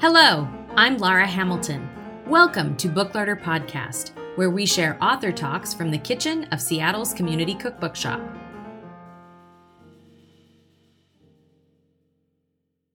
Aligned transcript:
Hello, 0.00 0.48
I'm 0.76 0.98
Lara 0.98 1.26
Hamilton. 1.26 1.88
Welcome 2.26 2.76
to 2.76 2.88
Booklarder 2.88 3.40
Podcast, 3.40 4.10
where 4.36 4.50
we 4.50 4.66
share 4.66 5.02
author 5.02 5.32
talks 5.32 5.72
from 5.72 5.90
the 5.90 5.98
kitchen 5.98 6.44
of 6.52 6.60
Seattle's 6.60 7.14
Community 7.14 7.54
Cookbook 7.54 7.96
Shop. 7.96 8.20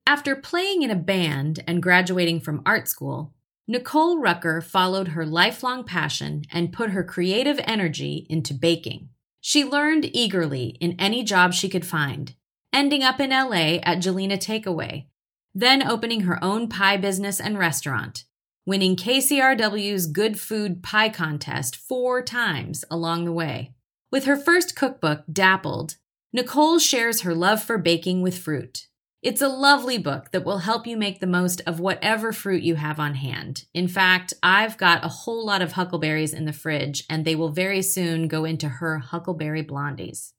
After 0.06 0.36
playing 0.36 0.82
in 0.82 0.90
a 0.90 0.96
band 0.96 1.64
and 1.66 1.82
graduating 1.82 2.40
from 2.40 2.62
art 2.64 2.86
school, 2.88 3.32
Nicole 3.66 4.20
Rucker 4.20 4.60
followed 4.60 5.08
her 5.08 5.26
lifelong 5.26 5.84
passion 5.84 6.42
and 6.52 6.72
put 6.72 6.90
her 6.90 7.02
creative 7.02 7.58
energy 7.64 8.26
into 8.28 8.54
baking. 8.54 9.08
She 9.40 9.64
learned 9.64 10.10
eagerly 10.14 10.76
in 10.80 10.94
any 10.98 11.24
job 11.24 11.54
she 11.54 11.68
could 11.68 11.86
find, 11.86 12.34
ending 12.74 13.04
up 13.04 13.20
in 13.20 13.30
LA 13.30 13.78
at 13.84 13.98
Gjelina 13.98 14.36
Takeaway, 14.36 15.06
then 15.54 15.86
opening 15.86 16.22
her 16.22 16.42
own 16.42 16.68
pie 16.68 16.96
business 16.96 17.40
and 17.40 17.56
restaurant, 17.56 18.24
winning 18.66 18.96
KCRW's 18.96 20.06
Good 20.06 20.40
Food 20.40 20.82
Pie 20.82 21.10
Contest 21.10 21.76
four 21.76 22.20
times 22.20 22.84
along 22.90 23.24
the 23.24 23.32
way. 23.32 23.72
With 24.10 24.24
her 24.24 24.36
first 24.36 24.74
cookbook, 24.74 25.22
Dappled, 25.32 25.96
Nicole 26.32 26.80
shares 26.80 27.20
her 27.20 27.34
love 27.34 27.62
for 27.62 27.78
baking 27.78 28.20
with 28.20 28.36
fruit. 28.36 28.88
It's 29.22 29.40
a 29.40 29.48
lovely 29.48 29.96
book 29.96 30.32
that 30.32 30.44
will 30.44 30.58
help 30.58 30.86
you 30.86 30.98
make 30.98 31.20
the 31.20 31.26
most 31.26 31.62
of 31.66 31.80
whatever 31.80 32.30
fruit 32.30 32.62
you 32.62 32.74
have 32.74 33.00
on 33.00 33.14
hand. 33.14 33.64
In 33.72 33.88
fact, 33.88 34.34
I've 34.42 34.76
got 34.76 35.02
a 35.02 35.08
whole 35.08 35.46
lot 35.46 35.62
of 35.62 35.72
huckleberries 35.72 36.34
in 36.34 36.44
the 36.44 36.52
fridge, 36.52 37.04
and 37.08 37.24
they 37.24 37.34
will 37.34 37.48
very 37.48 37.80
soon 37.80 38.28
go 38.28 38.44
into 38.44 38.68
her 38.68 38.98
Huckleberry 38.98 39.64
Blondies. 39.64 40.33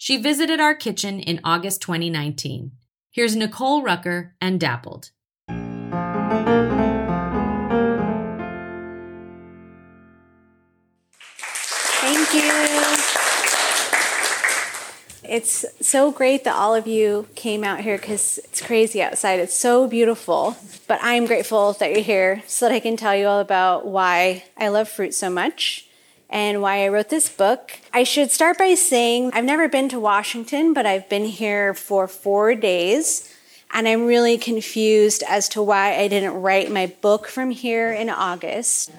She 0.00 0.16
visited 0.16 0.60
our 0.60 0.76
kitchen 0.76 1.18
in 1.18 1.40
August 1.42 1.82
2019. 1.82 2.70
Here's 3.10 3.34
Nicole 3.34 3.82
Rucker 3.82 4.36
and 4.40 4.60
Dappled. 4.60 5.10
Thank 11.98 12.32
you. 12.32 12.52
It's 15.28 15.66
so 15.80 16.12
great 16.12 16.44
that 16.44 16.54
all 16.54 16.76
of 16.76 16.86
you 16.86 17.26
came 17.34 17.64
out 17.64 17.80
here 17.80 17.98
because 17.98 18.38
it's 18.44 18.60
crazy 18.60 19.02
outside. 19.02 19.40
It's 19.40 19.52
so 19.52 19.88
beautiful. 19.88 20.56
But 20.86 21.00
I'm 21.02 21.26
grateful 21.26 21.72
that 21.72 21.90
you're 21.90 22.02
here 22.02 22.44
so 22.46 22.68
that 22.68 22.74
I 22.74 22.78
can 22.78 22.96
tell 22.96 23.16
you 23.16 23.26
all 23.26 23.40
about 23.40 23.84
why 23.84 24.44
I 24.56 24.68
love 24.68 24.88
fruit 24.88 25.12
so 25.12 25.28
much 25.28 25.87
and 26.30 26.60
why 26.60 26.84
I 26.84 26.88
wrote 26.88 27.08
this 27.08 27.28
book. 27.28 27.78
I 27.92 28.04
should 28.04 28.30
start 28.30 28.58
by 28.58 28.74
saying 28.74 29.30
I've 29.32 29.44
never 29.44 29.68
been 29.68 29.88
to 29.90 30.00
Washington, 30.00 30.74
but 30.74 30.86
I've 30.86 31.08
been 31.08 31.24
here 31.24 31.74
for 31.74 32.06
four 32.06 32.54
days. 32.54 33.34
And 33.72 33.86
I'm 33.86 34.06
really 34.06 34.38
confused 34.38 35.22
as 35.28 35.48
to 35.50 35.62
why 35.62 35.96
I 35.96 36.08
didn't 36.08 36.40
write 36.40 36.70
my 36.70 36.86
book 36.86 37.28
from 37.28 37.50
here 37.50 37.92
in 37.92 38.08
August. 38.08 38.90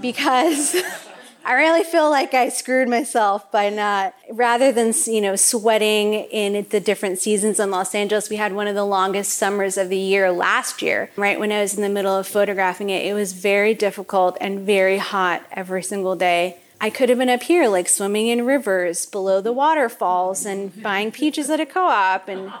Because 0.00 0.74
I 1.46 1.54
really 1.54 1.84
feel 1.84 2.08
like 2.08 2.32
I 2.32 2.48
screwed 2.48 2.88
myself 2.88 3.52
by 3.52 3.68
not, 3.68 4.14
rather 4.30 4.72
than, 4.72 4.94
you 5.06 5.20
know, 5.20 5.36
sweating 5.36 6.14
in 6.14 6.66
the 6.70 6.80
different 6.80 7.18
seasons 7.18 7.60
in 7.60 7.70
Los 7.70 7.94
Angeles, 7.94 8.30
we 8.30 8.36
had 8.36 8.54
one 8.54 8.66
of 8.66 8.74
the 8.74 8.84
longest 8.84 9.34
summers 9.34 9.76
of 9.76 9.90
the 9.90 9.98
year 9.98 10.32
last 10.32 10.80
year. 10.80 11.10
Right 11.16 11.38
when 11.38 11.52
I 11.52 11.60
was 11.60 11.74
in 11.74 11.82
the 11.82 11.90
middle 11.90 12.16
of 12.16 12.26
photographing 12.26 12.88
it, 12.88 13.04
it 13.04 13.12
was 13.12 13.34
very 13.34 13.74
difficult 13.74 14.38
and 14.40 14.60
very 14.60 14.96
hot 14.96 15.44
every 15.52 15.82
single 15.82 16.16
day. 16.16 16.56
I 16.80 16.88
could 16.88 17.10
have 17.10 17.18
been 17.18 17.28
up 17.28 17.42
here, 17.42 17.68
like 17.68 17.88
swimming 17.88 18.28
in 18.28 18.46
rivers 18.46 19.04
below 19.04 19.42
the 19.42 19.52
waterfalls 19.52 20.46
and 20.46 20.82
buying 20.82 21.12
peaches 21.12 21.50
at 21.50 21.60
a 21.60 21.66
co 21.66 21.86
op 21.86 22.26
and 22.26 22.52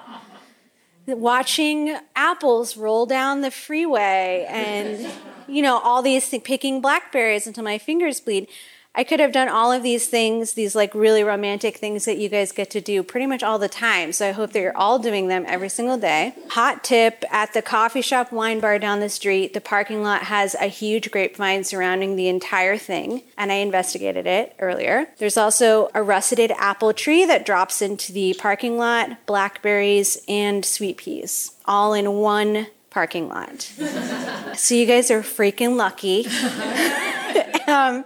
watching 1.06 1.96
apples 2.14 2.76
roll 2.76 3.06
down 3.06 3.40
the 3.40 3.50
freeway 3.50 4.46
and, 4.48 5.10
you 5.48 5.62
know, 5.62 5.78
all 5.78 6.02
these 6.02 6.28
picking 6.44 6.80
blackberries 6.80 7.46
until 7.46 7.64
my 7.64 7.78
fingers 7.78 8.20
bleed. 8.20 8.48
I 8.96 9.02
could 9.02 9.18
have 9.18 9.32
done 9.32 9.48
all 9.48 9.72
of 9.72 9.82
these 9.82 10.06
things, 10.06 10.52
these 10.52 10.76
like 10.76 10.94
really 10.94 11.24
romantic 11.24 11.78
things 11.78 12.04
that 12.04 12.16
you 12.16 12.28
guys 12.28 12.52
get 12.52 12.70
to 12.70 12.80
do 12.80 13.02
pretty 13.02 13.26
much 13.26 13.42
all 13.42 13.58
the 13.58 13.68
time. 13.68 14.12
So 14.12 14.28
I 14.28 14.30
hope 14.30 14.52
that 14.52 14.60
you're 14.60 14.76
all 14.76 15.00
doing 15.00 15.26
them 15.26 15.44
every 15.48 15.68
single 15.68 15.98
day. 15.98 16.32
Hot 16.50 16.84
tip 16.84 17.24
at 17.28 17.52
the 17.54 17.62
coffee 17.62 18.02
shop 18.02 18.30
wine 18.30 18.60
bar 18.60 18.78
down 18.78 19.00
the 19.00 19.08
street, 19.08 19.52
the 19.52 19.60
parking 19.60 20.04
lot 20.04 20.24
has 20.24 20.54
a 20.54 20.66
huge 20.66 21.10
grapevine 21.10 21.64
surrounding 21.64 22.14
the 22.14 22.28
entire 22.28 22.76
thing, 22.76 23.22
and 23.36 23.50
I 23.50 23.56
investigated 23.56 24.28
it 24.28 24.54
earlier. 24.60 25.08
There's 25.18 25.36
also 25.36 25.90
a 25.92 26.02
russeted 26.02 26.52
apple 26.52 26.92
tree 26.92 27.24
that 27.24 27.44
drops 27.44 27.82
into 27.82 28.12
the 28.12 28.34
parking 28.38 28.78
lot, 28.78 29.26
blackberries, 29.26 30.22
and 30.28 30.64
sweet 30.64 30.98
peas, 30.98 31.56
all 31.64 31.94
in 31.94 32.12
one 32.12 32.68
parking 32.94 33.28
lot. 33.28 33.60
so 34.56 34.72
you 34.72 34.86
guys 34.86 35.10
are 35.10 35.20
freaking 35.20 35.74
lucky. 35.74 36.24
um, 37.66 38.04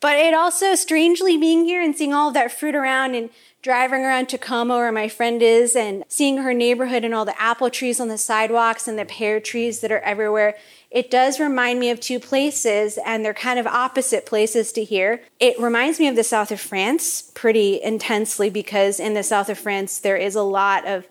but 0.00 0.16
it 0.16 0.32
also, 0.32 0.76
strangely, 0.76 1.36
being 1.36 1.64
here 1.64 1.82
and 1.82 1.96
seeing 1.96 2.14
all 2.14 2.28
of 2.28 2.34
that 2.34 2.52
fruit 2.52 2.76
around 2.76 3.16
and 3.16 3.30
driving 3.62 4.04
around 4.04 4.28
Tacoma 4.28 4.76
where 4.76 4.92
my 4.92 5.08
friend 5.08 5.42
is 5.42 5.74
and 5.74 6.04
seeing 6.06 6.38
her 6.38 6.54
neighborhood 6.54 7.04
and 7.04 7.12
all 7.12 7.24
the 7.24 7.42
apple 7.42 7.68
trees 7.68 7.98
on 7.98 8.06
the 8.06 8.16
sidewalks 8.16 8.86
and 8.86 8.96
the 8.96 9.04
pear 9.04 9.40
trees 9.40 9.80
that 9.80 9.90
are 9.90 9.98
everywhere, 10.00 10.54
it 10.92 11.10
does 11.10 11.40
remind 11.40 11.80
me 11.80 11.90
of 11.90 11.98
two 11.98 12.20
places 12.20 12.96
and 13.04 13.24
they're 13.24 13.34
kind 13.34 13.58
of 13.58 13.66
opposite 13.66 14.24
places 14.24 14.70
to 14.70 14.84
here. 14.84 15.20
It 15.40 15.58
reminds 15.58 15.98
me 15.98 16.06
of 16.06 16.14
the 16.14 16.22
south 16.22 16.52
of 16.52 16.60
France 16.60 17.32
pretty 17.34 17.82
intensely 17.82 18.50
because 18.50 19.00
in 19.00 19.14
the 19.14 19.24
south 19.24 19.48
of 19.48 19.58
France 19.58 19.98
there 19.98 20.16
is 20.16 20.36
a 20.36 20.42
lot 20.42 20.86
of 20.86 21.08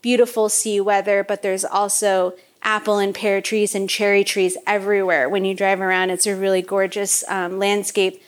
beautiful 0.00 0.48
sea 0.48 0.80
weather, 0.80 1.22
but 1.22 1.42
there's 1.42 1.66
also 1.66 2.34
apple 2.62 2.98
and 2.98 3.14
pear 3.14 3.40
trees 3.40 3.74
and 3.74 3.88
cherry 3.88 4.24
trees 4.24 4.56
everywhere. 4.66 5.28
When 5.28 5.44
you 5.44 5.54
drive 5.54 5.80
around, 5.80 6.10
it's 6.10 6.26
a 6.26 6.36
really 6.36 6.62
gorgeous 6.62 7.24
um, 7.28 7.58
landscape. 7.58 8.22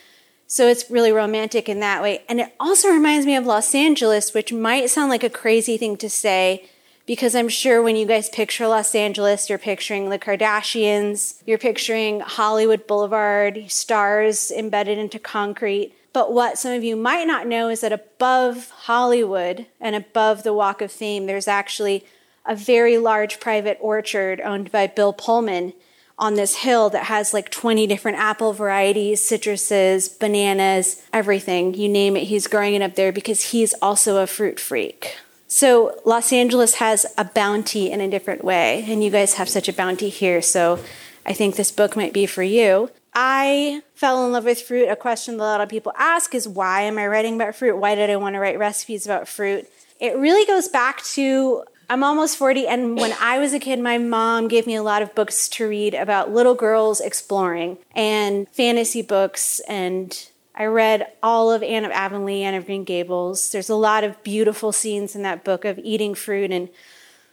So 0.46 0.68
it's 0.68 0.90
really 0.90 1.12
romantic 1.12 1.68
in 1.68 1.80
that 1.80 2.02
way. 2.02 2.22
And 2.28 2.40
it 2.40 2.52
also 2.60 2.88
reminds 2.88 3.26
me 3.26 3.36
of 3.36 3.46
Los 3.46 3.74
Angeles, 3.74 4.34
which 4.34 4.52
might 4.52 4.90
sound 4.90 5.10
like 5.10 5.24
a 5.24 5.30
crazy 5.30 5.76
thing 5.76 5.96
to 5.98 6.10
say 6.10 6.68
because 7.06 7.34
I'm 7.34 7.48
sure 7.48 7.82
when 7.82 7.96
you 7.96 8.06
guys 8.06 8.28
picture 8.28 8.68
Los 8.68 8.94
Angeles, 8.94 9.48
you're 9.48 9.58
picturing 9.58 10.10
the 10.10 10.18
Kardashians, 10.18 11.42
you're 11.46 11.58
picturing 11.58 12.20
Hollywood 12.20 12.86
Boulevard, 12.86 13.64
stars 13.68 14.50
embedded 14.50 14.98
into 14.98 15.18
concrete. 15.18 15.94
But 16.12 16.32
what 16.32 16.58
some 16.58 16.72
of 16.72 16.84
you 16.84 16.94
might 16.94 17.26
not 17.26 17.46
know 17.46 17.68
is 17.68 17.80
that 17.80 17.92
above 17.92 18.70
Hollywood 18.70 19.66
and 19.80 19.96
above 19.96 20.42
the 20.42 20.52
Walk 20.52 20.80
of 20.80 20.92
Fame, 20.92 21.26
there's 21.26 21.48
actually 21.48 22.04
a 22.44 22.56
very 22.56 22.98
large 22.98 23.40
private 23.40 23.78
orchard 23.80 24.40
owned 24.40 24.72
by 24.72 24.86
Bill 24.86 25.12
Pullman 25.12 25.72
on 26.18 26.34
this 26.34 26.56
hill 26.56 26.90
that 26.90 27.04
has 27.04 27.32
like 27.32 27.50
20 27.50 27.86
different 27.86 28.18
apple 28.18 28.52
varieties, 28.52 29.20
citruses, 29.20 30.18
bananas, 30.18 31.02
everything. 31.12 31.74
You 31.74 31.88
name 31.88 32.16
it, 32.16 32.24
he's 32.24 32.46
growing 32.46 32.74
it 32.74 32.82
up 32.82 32.94
there 32.94 33.12
because 33.12 33.50
he's 33.50 33.74
also 33.74 34.22
a 34.22 34.26
fruit 34.26 34.60
freak. 34.60 35.16
So 35.48 36.00
Los 36.04 36.32
Angeles 36.32 36.76
has 36.76 37.04
a 37.18 37.24
bounty 37.24 37.90
in 37.90 38.00
a 38.00 38.08
different 38.08 38.42
way, 38.42 38.84
and 38.88 39.04
you 39.04 39.10
guys 39.10 39.34
have 39.34 39.48
such 39.48 39.68
a 39.68 39.72
bounty 39.72 40.08
here. 40.08 40.40
So 40.40 40.78
I 41.26 41.32
think 41.34 41.56
this 41.56 41.70
book 41.70 41.96
might 41.96 42.12
be 42.12 42.24
for 42.24 42.42
you. 42.42 42.90
I 43.14 43.82
fell 43.94 44.24
in 44.24 44.32
love 44.32 44.44
with 44.44 44.62
fruit. 44.62 44.88
A 44.88 44.96
question 44.96 45.36
that 45.36 45.42
a 45.42 45.44
lot 45.44 45.60
of 45.60 45.68
people 45.68 45.92
ask 45.98 46.34
is 46.34 46.48
why 46.48 46.82
am 46.82 46.98
I 46.98 47.06
writing 47.06 47.34
about 47.34 47.54
fruit? 47.54 47.76
Why 47.76 47.94
did 47.94 48.08
I 48.08 48.16
want 48.16 48.34
to 48.34 48.40
write 48.40 48.58
recipes 48.58 49.04
about 49.04 49.28
fruit? 49.28 49.68
It 50.00 50.16
really 50.16 50.46
goes 50.46 50.68
back 50.68 51.02
to 51.14 51.64
I'm 51.88 52.02
almost 52.02 52.36
40, 52.38 52.66
and 52.66 52.96
when 52.96 53.12
I 53.20 53.38
was 53.38 53.52
a 53.52 53.58
kid, 53.58 53.78
my 53.78 53.98
mom 53.98 54.48
gave 54.48 54.66
me 54.66 54.74
a 54.74 54.82
lot 54.82 55.02
of 55.02 55.14
books 55.14 55.48
to 55.50 55.68
read 55.68 55.94
about 55.94 56.32
little 56.32 56.54
girls 56.54 57.00
exploring 57.00 57.78
and 57.94 58.48
fantasy 58.48 59.02
books. 59.02 59.60
And 59.68 60.28
I 60.54 60.64
read 60.66 61.06
all 61.22 61.52
of 61.52 61.62
Anne 61.62 61.84
of 61.84 61.90
Avonlea, 61.90 62.44
Anne 62.44 62.54
of 62.54 62.66
Green 62.66 62.84
Gables. 62.84 63.50
There's 63.50 63.70
a 63.70 63.74
lot 63.74 64.04
of 64.04 64.22
beautiful 64.22 64.72
scenes 64.72 65.14
in 65.14 65.22
that 65.22 65.44
book 65.44 65.64
of 65.64 65.78
eating 65.78 66.14
fruit 66.14 66.50
and 66.50 66.68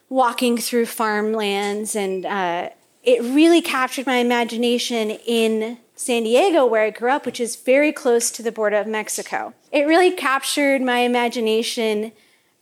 walking 0.10 0.58
through 0.58 0.88
farmlands. 0.88 1.96
And 1.96 2.26
uh, 2.26 2.70
it 3.04 3.22
really 3.22 3.62
captured 3.62 4.06
my 4.06 4.18
imagination 4.18 5.12
in 5.12 5.78
San 5.96 6.24
Diego, 6.24 6.66
where 6.66 6.84
I 6.84 6.90
grew 6.92 7.12
up, 7.12 7.26
which 7.26 7.42
is 7.42 7.58
very 7.58 7.92
close 7.92 8.32
to 8.32 8.42
the 8.42 8.52
border 8.52 8.78
of 8.78 8.88
Mexico. 8.88 9.54
It 9.72 9.86
really 9.86 10.12
captured 10.12 10.82
my 10.82 11.00
imagination 11.00 12.14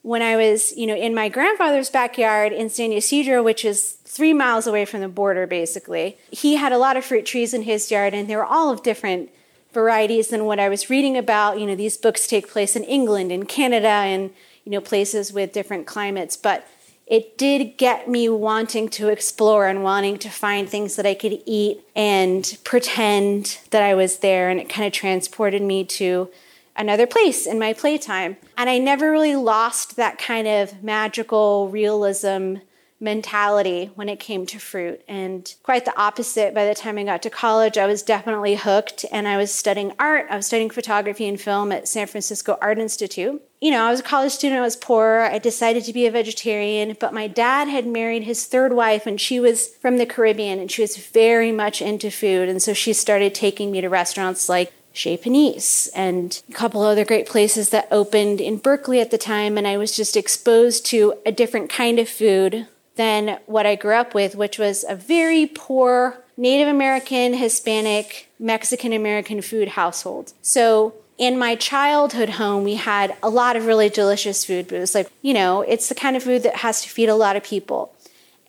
when 0.07 0.21
I 0.21 0.37
was, 0.37 0.71
you 0.77 0.87
know, 0.87 0.95
in 0.95 1.13
my 1.13 1.27
grandfather's 1.27 1.89
backyard 1.89 2.53
in 2.53 2.69
San 2.69 2.93
Ysidro, 2.93 3.43
which 3.43 3.65
is 3.65 3.97
three 4.05 4.31
miles 4.31 4.65
away 4.65 4.85
from 4.85 5.01
the 5.01 5.09
border, 5.09 5.45
basically, 5.45 6.17
he 6.31 6.55
had 6.55 6.71
a 6.71 6.77
lot 6.77 6.95
of 6.95 7.03
fruit 7.03 7.25
trees 7.25 7.53
in 7.53 7.63
his 7.63 7.91
yard, 7.91 8.13
and 8.13 8.29
they 8.29 8.37
were 8.37 8.45
all 8.45 8.71
of 8.71 8.81
different 8.83 9.29
varieties 9.73 10.29
than 10.29 10.45
what 10.45 10.61
I 10.61 10.69
was 10.69 10.89
reading 10.89 11.17
about. 11.17 11.59
You 11.59 11.65
know, 11.65 11.75
these 11.75 11.97
books 11.97 12.25
take 12.25 12.49
place 12.49 12.77
in 12.77 12.85
England 12.85 13.33
and 13.33 13.49
Canada 13.49 13.89
and, 13.89 14.31
you 14.63 14.71
know, 14.71 14.79
places 14.79 15.33
with 15.33 15.51
different 15.51 15.85
climates. 15.87 16.37
But 16.37 16.65
it 17.05 17.37
did 17.37 17.75
get 17.75 18.07
me 18.07 18.29
wanting 18.29 18.87
to 18.91 19.09
explore 19.09 19.67
and 19.67 19.83
wanting 19.83 20.19
to 20.19 20.29
find 20.29 20.69
things 20.69 20.95
that 20.95 21.05
I 21.05 21.15
could 21.15 21.41
eat 21.45 21.81
and 21.97 22.57
pretend 22.63 23.59
that 23.71 23.83
I 23.83 23.93
was 23.93 24.19
there. 24.19 24.49
And 24.49 24.57
it 24.57 24.69
kind 24.69 24.87
of 24.87 24.93
transported 24.93 25.61
me 25.61 25.83
to 25.83 26.29
another 26.77 27.07
place 27.07 27.45
in 27.47 27.59
my 27.59 27.73
playtime. 27.73 28.37
And 28.57 28.69
I 28.69 28.77
never 28.77 29.11
really 29.11 29.35
lost 29.35 29.95
that 29.95 30.17
kind 30.17 30.47
of 30.47 30.83
magical 30.83 31.69
realism 31.69 32.57
mentality 32.99 33.91
when 33.95 34.09
it 34.09 34.19
came 34.19 34.45
to 34.47 34.59
fruit. 34.59 35.01
And 35.07 35.53
quite 35.61 35.85
the 35.85 35.97
opposite, 35.99 36.53
by 36.53 36.65
the 36.65 36.73
time 36.73 36.97
I 36.97 37.03
got 37.03 37.21
to 37.23 37.29
college, 37.29 37.77
I 37.77 37.85
was 37.85 38.01
definitely 38.01 38.55
hooked 38.55 39.05
and 39.11 39.27
I 39.27 39.37
was 39.37 39.53
studying 39.53 39.93
art. 39.99 40.25
I 40.29 40.35
was 40.35 40.47
studying 40.47 40.69
photography 40.69 41.27
and 41.27 41.39
film 41.39 41.71
at 41.71 41.87
San 41.87 42.07
Francisco 42.07 42.57
Art 42.59 42.79
Institute. 42.79 43.41
You 43.61 43.71
know, 43.71 43.85
I 43.85 43.91
was 43.91 43.99
a 43.99 44.03
college 44.03 44.31
student, 44.31 44.59
I 44.59 44.63
was 44.63 44.75
poor. 44.75 45.21
I 45.31 45.37
decided 45.37 45.83
to 45.85 45.93
be 45.93 46.05
a 46.05 46.11
vegetarian, 46.11 46.95
but 46.99 47.13
my 47.13 47.27
dad 47.27 47.67
had 47.67 47.85
married 47.85 48.23
his 48.23 48.45
third 48.45 48.73
wife 48.73 49.05
and 49.05 49.21
she 49.21 49.39
was 49.39 49.67
from 49.67 49.97
the 49.97 50.05
Caribbean 50.05 50.59
and 50.59 50.71
she 50.71 50.81
was 50.81 50.97
very 50.97 51.51
much 51.51 51.81
into 51.81 52.09
food. 52.09 52.49
And 52.49 52.61
so 52.61 52.73
she 52.73 52.93
started 52.93 53.35
taking 53.35 53.71
me 53.71 53.81
to 53.81 53.89
restaurants 53.89 54.49
like 54.49 54.73
Chez 54.97 55.17
Panisse 55.17 55.89
and 55.93 56.41
a 56.49 56.53
couple 56.53 56.81
other 56.81 57.05
great 57.05 57.27
places 57.27 57.69
that 57.69 57.87
opened 57.91 58.41
in 58.41 58.57
Berkeley 58.57 58.99
at 58.99 59.11
the 59.11 59.17
time. 59.17 59.57
And 59.57 59.67
I 59.67 59.77
was 59.77 59.95
just 59.95 60.17
exposed 60.17 60.85
to 60.87 61.13
a 61.25 61.31
different 61.31 61.69
kind 61.69 61.99
of 61.99 62.09
food 62.09 62.67
than 62.95 63.39
what 63.45 63.67
I 63.67 63.75
grew 63.75 63.93
up 63.93 64.15
with, 64.15 64.35
which 64.35 64.57
was 64.57 64.83
a 64.89 64.95
very 64.95 65.45
poor 65.45 66.17
Native 66.35 66.67
American, 66.67 67.35
Hispanic, 67.35 68.29
Mexican 68.39 68.91
American 68.91 69.41
food 69.41 69.69
household. 69.69 70.33
So 70.41 70.95
in 71.17 71.37
my 71.37 71.55
childhood 71.55 72.29
home, 72.29 72.63
we 72.63 72.75
had 72.75 73.15
a 73.23 73.29
lot 73.29 73.55
of 73.55 73.65
really 73.65 73.89
delicious 73.89 74.45
food, 74.45 74.67
but 74.67 74.75
it 74.75 74.79
was 74.79 74.95
like, 74.95 75.11
you 75.21 75.33
know, 75.33 75.61
it's 75.61 75.89
the 75.89 75.95
kind 75.95 76.15
of 76.15 76.23
food 76.23 76.43
that 76.43 76.57
has 76.57 76.81
to 76.81 76.89
feed 76.89 77.09
a 77.09 77.15
lot 77.15 77.35
of 77.35 77.43
people. 77.43 77.93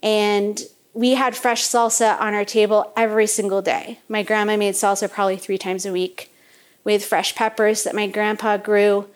And 0.02 0.60
we 0.92 1.14
had 1.14 1.36
fresh 1.36 1.62
salsa 1.62 2.18
on 2.20 2.34
our 2.34 2.44
table 2.44 2.92
every 2.96 3.26
single 3.26 3.62
day. 3.62 4.00
My 4.08 4.22
grandma 4.22 4.56
made 4.56 4.74
salsa 4.74 5.10
probably 5.10 5.36
three 5.36 5.58
times 5.58 5.86
a 5.86 5.92
week 5.92 6.30
with 6.88 7.04
fresh 7.04 7.34
peppers 7.34 7.84
that 7.84 7.94
my 7.94 8.06
grandpa 8.06 8.56
grew. 8.56 9.06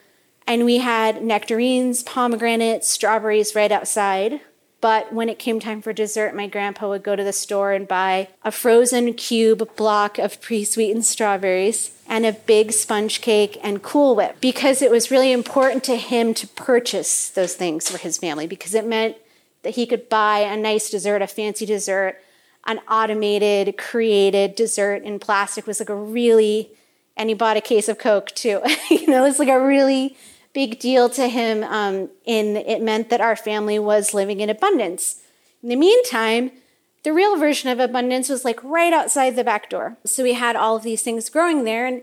And 0.46 0.66
we 0.66 0.76
had 0.78 1.24
nectarines, 1.24 2.02
pomegranates, 2.02 2.86
strawberries 2.86 3.54
right 3.54 3.72
outside. 3.72 4.42
But 4.82 5.10
when 5.10 5.30
it 5.30 5.38
came 5.38 5.58
time 5.58 5.80
for 5.80 5.94
dessert, 5.94 6.34
my 6.34 6.46
grandpa 6.46 6.90
would 6.90 7.02
go 7.02 7.16
to 7.16 7.24
the 7.24 7.32
store 7.32 7.72
and 7.72 7.88
buy 7.88 8.28
a 8.44 8.50
frozen 8.50 9.14
cube 9.14 9.74
block 9.74 10.18
of 10.18 10.38
pre 10.42 10.64
sweetened 10.64 11.06
strawberries 11.06 11.92
and 12.06 12.26
a 12.26 12.32
big 12.32 12.72
sponge 12.72 13.22
cake 13.22 13.58
and 13.62 13.82
Cool 13.82 14.16
Whip 14.16 14.36
because 14.42 14.82
it 14.82 14.90
was 14.90 15.10
really 15.10 15.32
important 15.32 15.82
to 15.84 15.96
him 15.96 16.34
to 16.34 16.46
purchase 16.48 17.30
those 17.30 17.54
things 17.54 17.88
for 17.88 17.96
his 17.96 18.18
family 18.18 18.46
because 18.46 18.74
it 18.74 18.84
meant 18.84 19.16
that 19.62 19.76
he 19.76 19.86
could 19.86 20.10
buy 20.10 20.40
a 20.40 20.58
nice 20.58 20.90
dessert, 20.90 21.22
a 21.22 21.26
fancy 21.26 21.64
dessert, 21.64 22.18
an 22.66 22.80
automated, 22.80 23.78
created 23.78 24.56
dessert 24.56 25.04
in 25.04 25.18
plastic 25.18 25.66
was 25.66 25.80
like 25.80 25.88
a 25.88 25.94
really 25.94 26.70
and 27.16 27.28
he 27.28 27.34
bought 27.34 27.56
a 27.56 27.60
case 27.60 27.88
of 27.88 27.98
Coke 27.98 28.30
too. 28.32 28.60
you 28.90 29.06
know, 29.06 29.24
it's 29.24 29.38
like 29.38 29.48
a 29.48 29.60
really 29.60 30.16
big 30.52 30.78
deal 30.78 31.08
to 31.10 31.28
him. 31.28 31.62
Um, 31.64 32.10
in 32.24 32.56
it 32.56 32.82
meant 32.82 33.10
that 33.10 33.20
our 33.20 33.36
family 33.36 33.78
was 33.78 34.14
living 34.14 34.40
in 34.40 34.50
abundance. 34.50 35.20
In 35.62 35.68
the 35.68 35.76
meantime, 35.76 36.50
the 37.02 37.12
real 37.12 37.36
version 37.36 37.70
of 37.70 37.80
abundance 37.80 38.28
was 38.28 38.44
like 38.44 38.62
right 38.62 38.92
outside 38.92 39.36
the 39.36 39.44
back 39.44 39.68
door. 39.68 39.96
So 40.04 40.22
we 40.22 40.34
had 40.34 40.56
all 40.56 40.76
of 40.76 40.82
these 40.82 41.02
things 41.02 41.30
growing 41.30 41.64
there, 41.64 41.86
and 41.86 42.02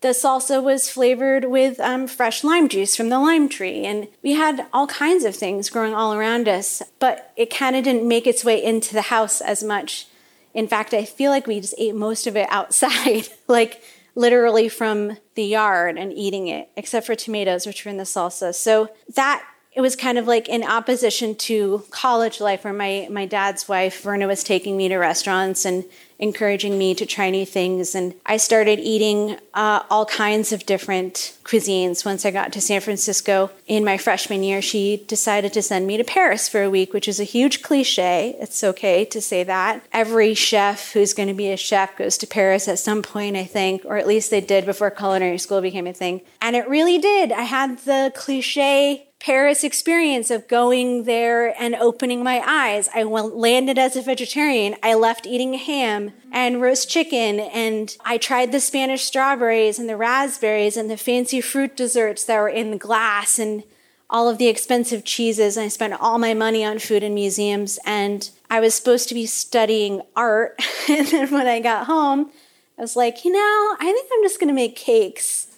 the 0.00 0.08
salsa 0.08 0.62
was 0.62 0.90
flavored 0.90 1.46
with 1.46 1.80
um, 1.80 2.06
fresh 2.06 2.44
lime 2.44 2.68
juice 2.68 2.94
from 2.94 3.08
the 3.08 3.18
lime 3.18 3.48
tree. 3.48 3.86
And 3.86 4.08
we 4.22 4.32
had 4.32 4.66
all 4.70 4.86
kinds 4.86 5.24
of 5.24 5.34
things 5.34 5.70
growing 5.70 5.94
all 5.94 6.12
around 6.12 6.46
us, 6.46 6.82
but 6.98 7.32
it 7.36 7.48
kind 7.48 7.74
of 7.74 7.84
didn't 7.84 8.06
make 8.06 8.26
its 8.26 8.44
way 8.44 8.62
into 8.62 8.92
the 8.92 9.02
house 9.02 9.40
as 9.40 9.64
much. 9.64 10.06
In 10.52 10.68
fact, 10.68 10.92
I 10.92 11.06
feel 11.06 11.30
like 11.30 11.46
we 11.46 11.60
just 11.60 11.74
ate 11.78 11.94
most 11.94 12.26
of 12.26 12.36
it 12.36 12.46
outside. 12.50 13.28
like 13.48 13.82
literally 14.14 14.68
from 14.68 15.16
the 15.34 15.44
yard 15.44 15.98
and 15.98 16.12
eating 16.12 16.48
it, 16.48 16.68
except 16.76 17.06
for 17.06 17.14
tomatoes, 17.14 17.66
which 17.66 17.84
were 17.84 17.90
in 17.90 17.96
the 17.96 18.04
salsa. 18.04 18.54
So 18.54 18.88
that 19.14 19.44
it 19.72 19.80
was 19.80 19.96
kind 19.96 20.18
of 20.18 20.26
like 20.26 20.48
in 20.48 20.62
opposition 20.62 21.34
to 21.34 21.84
college 21.90 22.40
life 22.40 22.64
where 22.64 22.72
my, 22.72 23.08
my 23.10 23.26
dad's 23.26 23.68
wife, 23.68 24.02
Verna, 24.02 24.28
was 24.28 24.44
taking 24.44 24.76
me 24.76 24.88
to 24.88 24.96
restaurants 24.96 25.64
and 25.64 25.84
encouraging 26.18 26.78
me 26.78 26.94
to 26.94 27.06
try 27.06 27.30
new 27.30 27.46
things. 27.46 27.94
And 27.94 28.14
I 28.24 28.36
started 28.36 28.78
eating 28.78 29.36
uh, 29.52 29.82
all 29.90 30.06
kinds 30.06 30.52
of 30.52 30.66
different 30.66 31.36
cuisines. 31.44 32.04
Once 32.04 32.24
I 32.24 32.30
got 32.30 32.52
to 32.52 32.60
San 32.60 32.80
Francisco 32.80 33.50
in 33.66 33.84
my 33.84 33.98
freshman 33.98 34.42
year, 34.42 34.62
she 34.62 35.04
decided 35.06 35.52
to 35.52 35.62
send 35.62 35.86
me 35.86 35.96
to 35.96 36.04
Paris 36.04 36.48
for 36.48 36.62
a 36.62 36.70
week, 36.70 36.92
which 36.92 37.08
is 37.08 37.20
a 37.20 37.24
huge 37.24 37.62
cliche. 37.62 38.36
It's 38.40 38.64
okay 38.64 39.04
to 39.06 39.20
say 39.20 39.44
that. 39.44 39.84
Every 39.92 40.34
chef 40.34 40.92
who's 40.92 41.14
going 41.14 41.28
to 41.28 41.34
be 41.34 41.50
a 41.50 41.56
chef 41.56 41.96
goes 41.96 42.16
to 42.18 42.26
Paris 42.26 42.68
at 42.68 42.78
some 42.78 43.02
point, 43.02 43.36
I 43.36 43.44
think, 43.44 43.84
or 43.84 43.96
at 43.96 44.06
least 44.06 44.30
they 44.30 44.40
did 44.40 44.64
before 44.64 44.90
culinary 44.90 45.38
school 45.38 45.60
became 45.60 45.86
a 45.86 45.92
thing. 45.92 46.22
And 46.40 46.56
it 46.56 46.68
really 46.68 46.98
did. 46.98 47.32
I 47.32 47.42
had 47.42 47.78
the 47.80 48.12
cliche 48.14 49.08
Paris 49.24 49.64
experience 49.64 50.30
of 50.30 50.46
going 50.48 51.04
there 51.04 51.58
and 51.58 51.74
opening 51.76 52.22
my 52.22 52.42
eyes. 52.44 52.90
I 52.94 53.04
landed 53.04 53.78
as 53.78 53.96
a 53.96 54.02
vegetarian. 54.02 54.76
I 54.82 54.92
left 54.92 55.24
eating 55.24 55.54
ham 55.54 56.12
and 56.30 56.60
roast 56.60 56.90
chicken, 56.90 57.40
and 57.40 57.96
I 58.04 58.18
tried 58.18 58.52
the 58.52 58.60
Spanish 58.60 59.02
strawberries 59.02 59.78
and 59.78 59.88
the 59.88 59.96
raspberries 59.96 60.76
and 60.76 60.90
the 60.90 60.98
fancy 60.98 61.40
fruit 61.40 61.74
desserts 61.74 62.22
that 62.24 62.38
were 62.38 62.50
in 62.50 62.70
the 62.70 62.76
glass 62.76 63.38
and 63.38 63.64
all 64.10 64.28
of 64.28 64.36
the 64.36 64.48
expensive 64.48 65.06
cheeses. 65.06 65.56
I 65.56 65.68
spent 65.68 65.98
all 66.02 66.18
my 66.18 66.34
money 66.34 66.62
on 66.62 66.78
food 66.78 67.02
and 67.02 67.14
museums, 67.14 67.78
and 67.86 68.28
I 68.50 68.60
was 68.60 68.74
supposed 68.74 69.08
to 69.08 69.14
be 69.14 69.24
studying 69.24 70.02
art. 70.14 70.60
and 70.90 71.06
then 71.06 71.30
when 71.30 71.46
I 71.46 71.60
got 71.60 71.86
home, 71.86 72.30
I 72.76 72.82
was 72.82 72.94
like, 72.94 73.24
you 73.24 73.32
know, 73.32 73.38
I 73.80 73.90
think 73.90 74.10
I'm 74.12 74.22
just 74.22 74.38
going 74.38 74.48
to 74.48 74.54
make 74.54 74.76
cakes. 74.76 75.53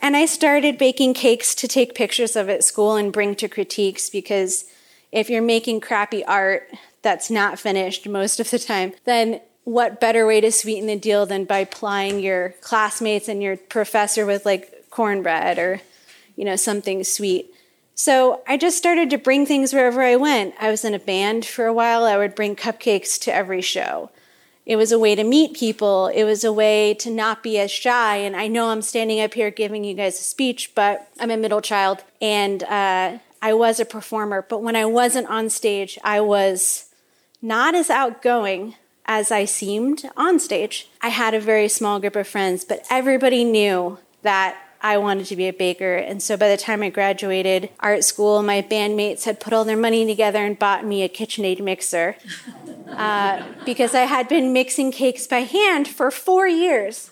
And 0.00 0.16
I 0.16 0.26
started 0.26 0.78
baking 0.78 1.14
cakes 1.14 1.54
to 1.56 1.68
take 1.68 1.94
pictures 1.94 2.36
of 2.36 2.48
at 2.48 2.64
school 2.64 2.96
and 2.96 3.12
bring 3.12 3.34
to 3.36 3.48
critiques 3.48 4.10
because 4.10 4.64
if 5.12 5.30
you're 5.30 5.42
making 5.42 5.80
crappy 5.80 6.24
art 6.24 6.70
that's 7.02 7.30
not 7.30 7.58
finished 7.58 8.08
most 8.08 8.40
of 8.40 8.50
the 8.50 8.58
time, 8.58 8.92
then 9.04 9.40
what 9.64 10.00
better 10.00 10.26
way 10.26 10.40
to 10.40 10.52
sweeten 10.52 10.86
the 10.86 10.96
deal 10.96 11.24
than 11.26 11.44
by 11.44 11.64
plying 11.64 12.20
your 12.20 12.50
classmates 12.60 13.28
and 13.28 13.42
your 13.42 13.56
professor 13.56 14.26
with 14.26 14.44
like 14.44 14.90
cornbread 14.90 15.58
or, 15.58 15.80
you 16.36 16.44
know, 16.44 16.56
something 16.56 17.02
sweet. 17.04 17.52
So 17.94 18.42
I 18.46 18.56
just 18.56 18.76
started 18.76 19.08
to 19.10 19.18
bring 19.18 19.46
things 19.46 19.72
wherever 19.72 20.02
I 20.02 20.16
went. 20.16 20.54
I 20.60 20.70
was 20.70 20.84
in 20.84 20.94
a 20.94 20.98
band 20.98 21.46
for 21.46 21.66
a 21.66 21.72
while. 21.72 22.04
I 22.04 22.16
would 22.16 22.34
bring 22.34 22.56
cupcakes 22.56 23.18
to 23.20 23.34
every 23.34 23.62
show. 23.62 24.10
It 24.66 24.76
was 24.76 24.92
a 24.92 24.98
way 24.98 25.14
to 25.14 25.24
meet 25.24 25.54
people. 25.54 26.06
It 26.08 26.24
was 26.24 26.42
a 26.42 26.52
way 26.52 26.94
to 26.94 27.10
not 27.10 27.42
be 27.42 27.58
as 27.58 27.70
shy. 27.70 28.16
And 28.16 28.34
I 28.34 28.48
know 28.48 28.68
I'm 28.68 28.82
standing 28.82 29.20
up 29.20 29.34
here 29.34 29.50
giving 29.50 29.84
you 29.84 29.94
guys 29.94 30.18
a 30.18 30.22
speech, 30.22 30.74
but 30.74 31.08
I'm 31.20 31.30
a 31.30 31.36
middle 31.36 31.60
child 31.60 32.02
and 32.20 32.62
uh, 32.64 33.18
I 33.42 33.52
was 33.52 33.78
a 33.78 33.84
performer. 33.84 34.42
But 34.42 34.62
when 34.62 34.74
I 34.74 34.86
wasn't 34.86 35.28
on 35.28 35.50
stage, 35.50 35.98
I 36.02 36.20
was 36.20 36.86
not 37.42 37.74
as 37.74 37.90
outgoing 37.90 38.76
as 39.04 39.30
I 39.30 39.44
seemed 39.44 40.08
on 40.16 40.40
stage. 40.40 40.88
I 41.02 41.08
had 41.08 41.34
a 41.34 41.40
very 41.40 41.68
small 41.68 42.00
group 42.00 42.16
of 42.16 42.26
friends, 42.26 42.64
but 42.64 42.86
everybody 42.88 43.44
knew 43.44 43.98
that 44.22 44.56
I 44.84 44.98
wanted 44.98 45.24
to 45.28 45.36
be 45.36 45.48
a 45.48 45.52
baker. 45.52 45.94
And 45.94 46.22
so 46.22 46.36
by 46.36 46.50
the 46.50 46.58
time 46.58 46.82
I 46.82 46.90
graduated 46.90 47.70
art 47.80 48.04
school, 48.04 48.42
my 48.42 48.60
bandmates 48.60 49.24
had 49.24 49.40
put 49.40 49.54
all 49.54 49.64
their 49.64 49.78
money 49.78 50.04
together 50.06 50.44
and 50.44 50.58
bought 50.58 50.84
me 50.84 51.02
a 51.02 51.08
KitchenAid 51.08 51.60
mixer. 51.60 52.16
Uh, 52.86 53.42
because 53.64 53.92
I 53.92 54.02
had 54.02 54.28
been 54.28 54.52
mixing 54.52 54.92
cakes 54.92 55.26
by 55.26 55.40
hand 55.40 55.88
for 55.88 56.12
four 56.12 56.46
years. 56.46 57.10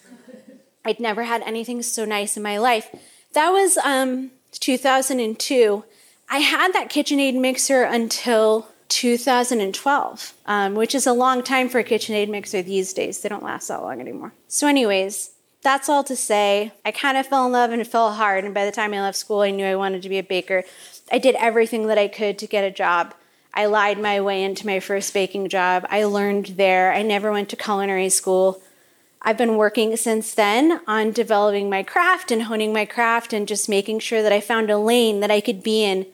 I'd 0.85 1.01
never 1.01 1.25
had 1.25 1.43
anything 1.43 1.83
so 1.83 2.05
nice 2.05 2.37
in 2.37 2.43
my 2.43 2.59
life. 2.59 2.95
That 3.33 3.51
was 3.51 3.79
um, 3.79 4.31
2002. 4.53 5.85
I 6.29 6.39
had 6.39 6.73
that 6.75 6.89
KitchenAid 6.89 7.41
mixer 7.41 7.83
until 7.83 8.69
2012, 8.91 10.35
um, 10.47 10.75
which 10.75 10.95
is 10.95 11.07
a 11.07 11.13
long 11.13 11.43
time 11.43 11.69
for 11.69 11.81
a 11.81 11.85
KitchenAid 11.85 12.29
mixer 12.29 12.63
these 12.63 12.93
days. 12.93 13.21
They 13.21 13.29
don't 13.29 13.43
last 13.43 13.67
that 13.67 13.83
long 13.83 14.01
anymore. 14.01 14.35
So, 14.47 14.69
anyways, 14.69 15.32
that's 15.63 15.89
all 15.89 16.05
to 16.05 16.17
say. 16.17 16.73
I 16.85 16.91
kind 16.91 17.17
of 17.17 17.27
fell 17.27 17.47
in 17.47 17.53
love 17.53 17.71
and 17.71 17.87
fell 17.87 18.13
hard. 18.13 18.45
And 18.45 18.53
by 18.53 18.65
the 18.65 18.73
time 18.73 18.93
I 18.93 19.01
left 19.01 19.17
school, 19.17 19.41
I 19.41 19.51
knew 19.51 19.65
I 19.65 19.77
wanted 19.77 20.03
to 20.03 20.09
be 20.09 20.19
a 20.19 20.23
baker. 20.23 20.65
I 21.11 21.19
did 21.19 21.37
everything 21.37 21.87
that 21.87 21.99
I 21.99 22.09
could 22.09 22.39
to 22.39 22.47
get 22.47 22.65
a 22.65 22.71
job. 22.71 23.15
I 23.55 23.67
lied 23.67 24.01
my 24.01 24.21
way 24.21 24.43
into 24.43 24.67
my 24.67 24.81
first 24.81 25.15
baking 25.15 25.49
job. 25.49 25.87
I 25.89 26.05
learned 26.05 26.47
there. 26.57 26.93
I 26.93 27.03
never 27.03 27.31
went 27.31 27.49
to 27.51 27.57
culinary 27.57 28.09
school. 28.09 28.61
I've 29.21 29.39
been 29.39 29.57
working 29.57 29.97
since 29.97 30.35
then 30.35 30.81
on 30.89 31.13
developing 31.13 31.71
my 31.71 31.85
craft 31.85 32.33
and 32.33 32.45
honing 32.45 32.73
my 32.73 32.85
craft 32.85 33.33
and 33.33 33.47
just 33.47 33.69
making 33.69 34.01
sure 34.01 34.23
that 34.23 34.33
I 34.33 34.41
found 34.41 34.69
a 34.69 34.79
lane 34.79 35.21
that 35.21 35.31
I 35.31 35.41
could 35.41 35.63
be 35.63 35.85
in. 35.85 36.07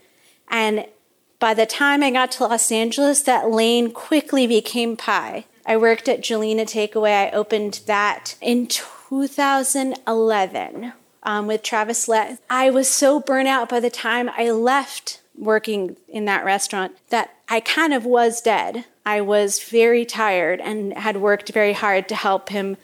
And 0.49 0.87
by 1.39 1.55
the 1.55 1.65
time 1.65 2.03
I 2.03 2.11
got 2.11 2.33
to 2.33 2.45
Los 2.45 2.71
Angeles, 2.71 3.23
that 3.23 3.51
lane 3.51 3.93
quickly 3.93 4.47
became 4.47 4.97
pie. 4.97 5.47
I 5.65 5.77
worked 5.77 6.09
at 6.09 6.21
Gjelina 6.21 6.63
Takeaway. 6.63 7.29
I 7.29 7.31
opened 7.31 7.81
that 7.87 8.35
in 8.43 8.67
2011 9.09 10.93
um, 11.23 11.47
with 11.47 11.63
Travis 11.63 12.09
Lett. 12.09 12.39
I 12.51 12.69
was 12.69 12.89
so 12.89 13.21
burnt 13.21 13.49
out 13.49 13.69
by 13.71 13.81
the 13.81 13.89
time 13.89 14.29
I 14.37 14.51
left 14.51 15.23
working 15.35 15.97
in 16.09 16.27
that 16.27 16.45
restaurant 16.45 16.97
that 17.09 17.35
I 17.49 17.61
kind 17.61 17.95
of 17.95 18.05
was 18.05 18.43
dead. 18.43 18.85
I 19.07 19.23
was 19.23 19.63
very 19.63 20.05
tired 20.05 20.61
and 20.61 20.93
had 20.93 21.17
worked 21.17 21.49
very 21.51 21.73
hard 21.73 22.07
to 22.09 22.15
help 22.15 22.51
him 22.51 22.77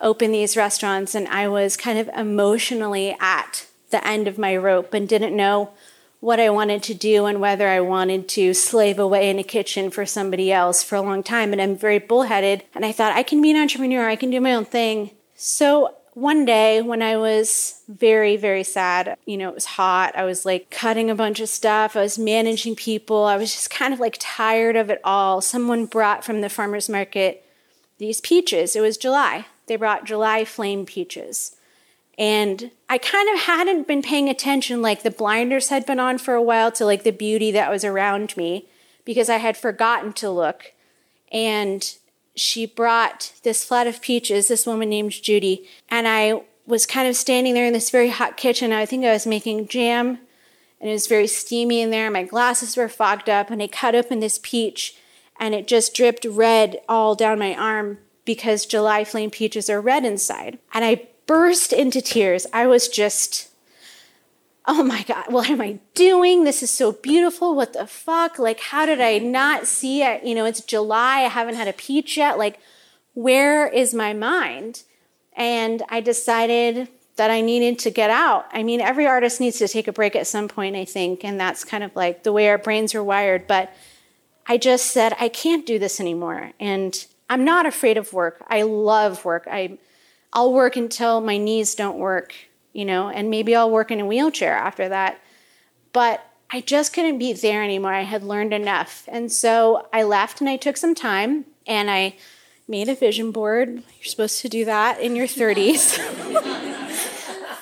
open 0.00 0.32
these 0.32 0.56
restaurants 0.56 1.14
and 1.14 1.28
I 1.28 1.48
was 1.48 1.76
kind 1.76 1.98
of 1.98 2.08
emotionally 2.16 3.14
at 3.20 3.66
the 3.90 4.06
end 4.06 4.26
of 4.26 4.38
my 4.38 4.56
rope 4.56 4.94
and 4.94 5.06
didn't 5.08 5.36
know 5.36 5.72
what 6.20 6.40
I 6.40 6.48
wanted 6.48 6.82
to 6.84 6.94
do 6.94 7.26
and 7.26 7.40
whether 7.40 7.68
I 7.68 7.80
wanted 7.80 8.26
to 8.30 8.54
slave 8.54 8.98
away 8.98 9.28
in 9.28 9.38
a 9.38 9.44
kitchen 9.44 9.90
for 9.90 10.06
somebody 10.06 10.50
else 10.50 10.82
for 10.82 10.96
a 10.96 11.02
long 11.02 11.22
time. 11.22 11.52
And 11.52 11.60
I'm 11.60 11.76
very 11.76 11.98
bullheaded. 11.98 12.64
And 12.74 12.84
I 12.84 12.90
thought, 12.90 13.12
I 13.12 13.22
can 13.22 13.40
be 13.40 13.50
an 13.50 13.56
entrepreneur, 13.56 14.08
I 14.08 14.16
can 14.16 14.30
do 14.30 14.40
my 14.40 14.54
own 14.54 14.64
thing. 14.64 15.10
So 15.40 15.94
one 16.14 16.44
day 16.44 16.82
when 16.82 17.00
I 17.00 17.16
was 17.16 17.82
very, 17.86 18.36
very 18.36 18.64
sad, 18.64 19.16
you 19.24 19.36
know, 19.36 19.48
it 19.48 19.54
was 19.54 19.66
hot. 19.66 20.16
I 20.16 20.24
was 20.24 20.44
like 20.44 20.68
cutting 20.68 21.10
a 21.10 21.14
bunch 21.14 21.38
of 21.38 21.48
stuff. 21.48 21.94
I 21.94 22.00
was 22.00 22.18
managing 22.18 22.74
people. 22.74 23.24
I 23.24 23.36
was 23.36 23.52
just 23.52 23.70
kind 23.70 23.94
of 23.94 24.00
like 24.00 24.16
tired 24.18 24.74
of 24.74 24.90
it 24.90 25.00
all. 25.04 25.40
Someone 25.40 25.86
brought 25.86 26.24
from 26.24 26.40
the 26.40 26.48
farmer's 26.48 26.88
market 26.88 27.44
these 27.98 28.20
peaches. 28.20 28.74
It 28.74 28.80
was 28.80 28.96
July. 28.96 29.46
They 29.68 29.76
brought 29.76 30.06
July 30.06 30.44
flame 30.44 30.84
peaches. 30.84 31.54
And 32.18 32.72
I 32.88 32.98
kind 32.98 33.32
of 33.32 33.42
hadn't 33.42 33.86
been 33.86 34.02
paying 34.02 34.28
attention, 34.28 34.82
like 34.82 35.04
the 35.04 35.10
blinders 35.12 35.68
had 35.68 35.86
been 35.86 36.00
on 36.00 36.18
for 36.18 36.34
a 36.34 36.42
while 36.42 36.72
to 36.72 36.84
like 36.84 37.04
the 37.04 37.12
beauty 37.12 37.52
that 37.52 37.70
was 37.70 37.84
around 37.84 38.36
me 38.36 38.66
because 39.04 39.28
I 39.28 39.36
had 39.36 39.56
forgotten 39.56 40.12
to 40.14 40.30
look. 40.30 40.72
And 41.30 41.94
she 42.40 42.66
brought 42.66 43.32
this 43.42 43.64
flat 43.64 43.86
of 43.86 44.00
peaches, 44.00 44.48
this 44.48 44.66
woman 44.66 44.88
named 44.88 45.12
Judy, 45.12 45.68
and 45.90 46.06
I 46.06 46.42
was 46.66 46.86
kind 46.86 47.08
of 47.08 47.16
standing 47.16 47.54
there 47.54 47.66
in 47.66 47.72
this 47.72 47.90
very 47.90 48.10
hot 48.10 48.36
kitchen. 48.36 48.72
I 48.72 48.84
think 48.86 49.04
I 49.04 49.12
was 49.12 49.26
making 49.26 49.68
jam, 49.68 50.18
and 50.80 50.90
it 50.90 50.92
was 50.92 51.06
very 51.06 51.26
steamy 51.26 51.80
in 51.80 51.90
there. 51.90 52.10
My 52.10 52.24
glasses 52.24 52.76
were 52.76 52.88
fogged 52.88 53.28
up, 53.28 53.50
and 53.50 53.62
I 53.62 53.68
cut 53.68 53.94
open 53.94 54.20
this 54.20 54.38
peach, 54.42 54.96
and 55.40 55.54
it 55.54 55.66
just 55.66 55.94
dripped 55.94 56.24
red 56.24 56.80
all 56.88 57.14
down 57.14 57.38
my 57.38 57.54
arm 57.54 57.98
because 58.24 58.66
July 58.66 59.04
flame 59.04 59.30
peaches 59.30 59.70
are 59.70 59.80
red 59.80 60.04
inside. 60.04 60.58
And 60.74 60.84
I 60.84 61.08
burst 61.26 61.72
into 61.72 62.02
tears. 62.02 62.46
I 62.52 62.66
was 62.66 62.88
just, 62.88 63.48
oh 64.68 64.82
my 64.82 65.02
God, 65.04 65.32
what 65.32 65.48
am 65.48 65.62
I 65.62 65.80
doing? 65.94 66.44
This 66.44 66.62
is 66.62 66.70
so 66.70 66.92
beautiful. 66.92 67.56
What 67.56 67.72
the 67.72 67.86
fuck? 67.86 68.38
Like, 68.38 68.60
how 68.60 68.84
did 68.84 69.00
I 69.00 69.16
not 69.16 69.66
see 69.66 70.02
it? 70.02 70.24
You 70.24 70.34
know, 70.34 70.44
it's 70.44 70.60
July. 70.60 71.20
I 71.20 71.28
haven't 71.28 71.54
had 71.54 71.68
a 71.68 71.72
peach 71.72 72.18
yet. 72.18 72.36
Like, 72.36 72.60
where 73.14 73.66
is 73.66 73.94
my 73.94 74.12
mind? 74.12 74.82
And 75.32 75.82
I 75.88 76.02
decided 76.02 76.88
that 77.16 77.30
I 77.30 77.40
needed 77.40 77.78
to 77.80 77.90
get 77.90 78.10
out. 78.10 78.46
I 78.52 78.62
mean, 78.62 78.82
every 78.82 79.06
artist 79.06 79.40
needs 79.40 79.58
to 79.58 79.68
take 79.68 79.88
a 79.88 79.92
break 79.92 80.14
at 80.14 80.26
some 80.26 80.48
point, 80.48 80.76
I 80.76 80.84
think, 80.84 81.24
and 81.24 81.40
that's 81.40 81.64
kind 81.64 81.82
of 81.82 81.96
like 81.96 82.22
the 82.22 82.32
way 82.32 82.48
our 82.48 82.58
brains 82.58 82.94
are 82.94 83.02
wired. 83.02 83.46
But 83.46 83.72
I 84.46 84.58
just 84.58 84.92
said, 84.92 85.16
I 85.18 85.30
can't 85.30 85.66
do 85.66 85.78
this 85.78 85.98
anymore. 85.98 86.52
And 86.60 87.06
I'm 87.30 87.44
not 87.44 87.64
afraid 87.64 87.96
of 87.96 88.12
work. 88.12 88.44
I 88.48 88.62
love 88.62 89.24
work. 89.24 89.48
I 89.50 89.78
I'll 90.32 90.52
work 90.52 90.76
until 90.76 91.22
my 91.22 91.38
knees 91.38 91.74
don't 91.74 91.98
work, 91.98 92.34
you 92.78 92.84
know, 92.84 93.08
and 93.08 93.28
maybe 93.28 93.56
I'll 93.56 93.72
work 93.72 93.90
in 93.90 93.98
a 93.98 94.06
wheelchair 94.06 94.54
after 94.54 94.88
that. 94.88 95.18
But 95.92 96.24
I 96.48 96.60
just 96.60 96.92
couldn't 96.92 97.18
be 97.18 97.32
there 97.32 97.64
anymore. 97.64 97.92
I 97.92 98.02
had 98.02 98.22
learned 98.22 98.54
enough. 98.54 99.02
And 99.08 99.32
so 99.32 99.88
I 99.92 100.04
left 100.04 100.40
and 100.40 100.48
I 100.48 100.58
took 100.58 100.76
some 100.76 100.94
time 100.94 101.44
and 101.66 101.90
I 101.90 102.14
made 102.68 102.88
a 102.88 102.94
vision 102.94 103.32
board. 103.32 103.68
You're 103.68 104.04
supposed 104.04 104.40
to 104.42 104.48
do 104.48 104.64
that 104.66 105.00
in 105.00 105.16
your 105.16 105.26
30s. 105.26 105.98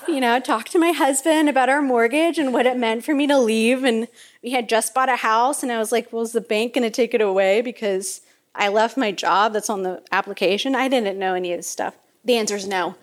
you 0.06 0.20
know, 0.20 0.38
talk 0.38 0.68
to 0.68 0.78
my 0.78 0.92
husband 0.92 1.49
about 1.49 1.70
our 1.70 1.80
mortgage 1.80 2.37
and 2.37 2.52
what 2.52 2.66
it 2.66 2.76
meant 2.76 3.02
for 3.02 3.14
me 3.14 3.26
to 3.26 3.38
leave. 3.38 3.85
And 3.85 4.08
we 4.42 4.50
had 4.50 4.68
just 4.68 4.92
bought 4.92 5.08
a 5.08 5.16
house, 5.16 5.62
and 5.62 5.73
I 5.73 5.78
was 5.78 5.92
like, 5.92 6.12
well, 6.12 6.25
is 6.25 6.32
the 6.32 6.42
bank 6.42 6.75
going 6.75 6.85
to 6.85 6.90
take 6.90 7.14
it 7.14 7.23
away 7.23 7.62
because 7.62 8.20
I 8.54 8.68
left 8.68 8.99
my 8.99 9.12
job 9.12 9.54
that's 9.54 9.70
on 9.70 9.82
the 9.82 10.02
application? 10.12 10.75
I 10.75 10.88
didn't 10.88 11.18
know 11.18 11.32
any 11.32 11.54
of 11.54 11.58
this 11.61 11.70
stuff. 11.70 11.96
The 12.23 12.37
answer 12.37 12.56
is 12.56 12.68
no. 12.68 12.96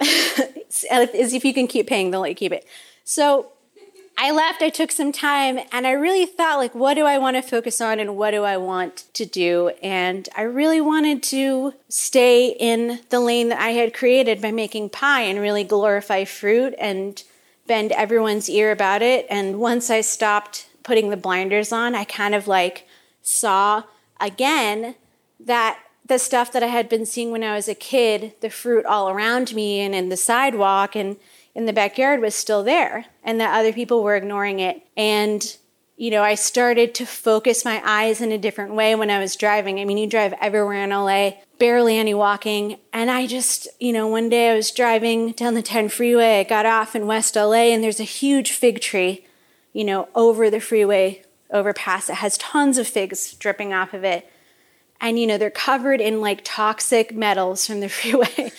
As 0.70 0.84
uh, 0.90 1.06
if 1.12 1.44
you 1.44 1.52
can 1.52 1.66
keep 1.66 1.86
paying, 1.86 2.10
they'll 2.10 2.20
let 2.20 2.30
you 2.30 2.34
keep 2.34 2.52
it. 2.52 2.66
So 3.04 3.52
I 4.22 4.32
left, 4.32 4.60
I 4.60 4.68
took 4.68 4.92
some 4.92 5.12
time, 5.12 5.60
and 5.72 5.86
I 5.86 5.92
really 5.92 6.26
thought, 6.26 6.58
like, 6.58 6.74
what 6.74 6.94
do 6.94 7.06
I 7.06 7.16
want 7.16 7.36
to 7.36 7.42
focus 7.42 7.80
on 7.80 7.98
and 7.98 8.16
what 8.16 8.32
do 8.32 8.44
I 8.44 8.58
want 8.58 9.04
to 9.14 9.24
do? 9.24 9.70
And 9.82 10.28
I 10.36 10.42
really 10.42 10.80
wanted 10.80 11.22
to 11.24 11.72
stay 11.88 12.48
in 12.48 13.00
the 13.08 13.18
lane 13.18 13.48
that 13.48 13.60
I 13.60 13.70
had 13.70 13.94
created 13.94 14.42
by 14.42 14.52
making 14.52 14.90
pie 14.90 15.22
and 15.22 15.40
really 15.40 15.64
glorify 15.64 16.24
fruit 16.24 16.74
and 16.78 17.22
bend 17.66 17.92
everyone's 17.92 18.50
ear 18.50 18.72
about 18.72 19.00
it. 19.00 19.26
And 19.30 19.58
once 19.58 19.88
I 19.88 20.02
stopped 20.02 20.68
putting 20.82 21.08
the 21.08 21.16
blinders 21.16 21.72
on, 21.72 21.94
I 21.94 22.04
kind 22.04 22.34
of 22.34 22.46
like 22.46 22.86
saw 23.22 23.84
again 24.20 24.96
that 25.40 25.78
the 26.10 26.18
stuff 26.18 26.50
that 26.52 26.62
I 26.62 26.66
had 26.66 26.88
been 26.88 27.06
seeing 27.06 27.30
when 27.30 27.44
I 27.44 27.54
was 27.54 27.68
a 27.68 27.74
kid, 27.74 28.34
the 28.40 28.50
fruit 28.50 28.84
all 28.84 29.08
around 29.08 29.54
me 29.54 29.78
and 29.80 29.94
in 29.94 30.08
the 30.08 30.16
sidewalk 30.16 30.96
and 30.96 31.16
in 31.54 31.66
the 31.66 31.72
backyard 31.72 32.20
was 32.20 32.34
still 32.34 32.64
there, 32.64 33.06
and 33.22 33.40
that 33.40 33.56
other 33.56 33.72
people 33.72 34.02
were 34.02 34.16
ignoring 34.16 34.58
it. 34.58 34.82
And, 34.96 35.56
you 35.96 36.10
know, 36.10 36.22
I 36.22 36.34
started 36.34 36.94
to 36.96 37.06
focus 37.06 37.64
my 37.64 37.80
eyes 37.84 38.20
in 38.20 38.32
a 38.32 38.38
different 38.38 38.74
way 38.74 38.94
when 38.96 39.08
I 39.08 39.20
was 39.20 39.36
driving. 39.36 39.78
I 39.78 39.84
mean, 39.84 39.98
you 39.98 40.08
drive 40.08 40.34
everywhere 40.40 40.82
in 40.82 40.90
LA, 40.90 41.32
barely 41.60 41.96
any 41.96 42.12
walking. 42.12 42.78
And 42.92 43.08
I 43.08 43.28
just, 43.28 43.68
you 43.78 43.92
know, 43.92 44.08
one 44.08 44.28
day 44.28 44.50
I 44.50 44.56
was 44.56 44.72
driving 44.72 45.30
down 45.32 45.54
the 45.54 45.62
10 45.62 45.90
freeway, 45.90 46.40
I 46.40 46.44
got 46.44 46.66
off 46.66 46.96
in 46.96 47.06
West 47.06 47.36
LA, 47.36 47.70
and 47.70 47.84
there's 47.84 48.00
a 48.00 48.04
huge 48.04 48.50
fig 48.50 48.80
tree, 48.80 49.26
you 49.72 49.84
know, 49.84 50.08
over 50.16 50.50
the 50.50 50.60
freeway 50.60 51.22
overpass. 51.52 52.10
It 52.10 52.16
has 52.16 52.36
tons 52.36 52.78
of 52.78 52.88
figs 52.88 53.34
dripping 53.34 53.72
off 53.72 53.94
of 53.94 54.02
it 54.02 54.28
and 55.00 55.18
you 55.18 55.26
know 55.26 55.38
they're 55.38 55.50
covered 55.50 56.00
in 56.00 56.20
like 56.20 56.40
toxic 56.44 57.14
metals 57.14 57.66
from 57.66 57.80
the 57.80 57.88
freeway. 57.98 58.52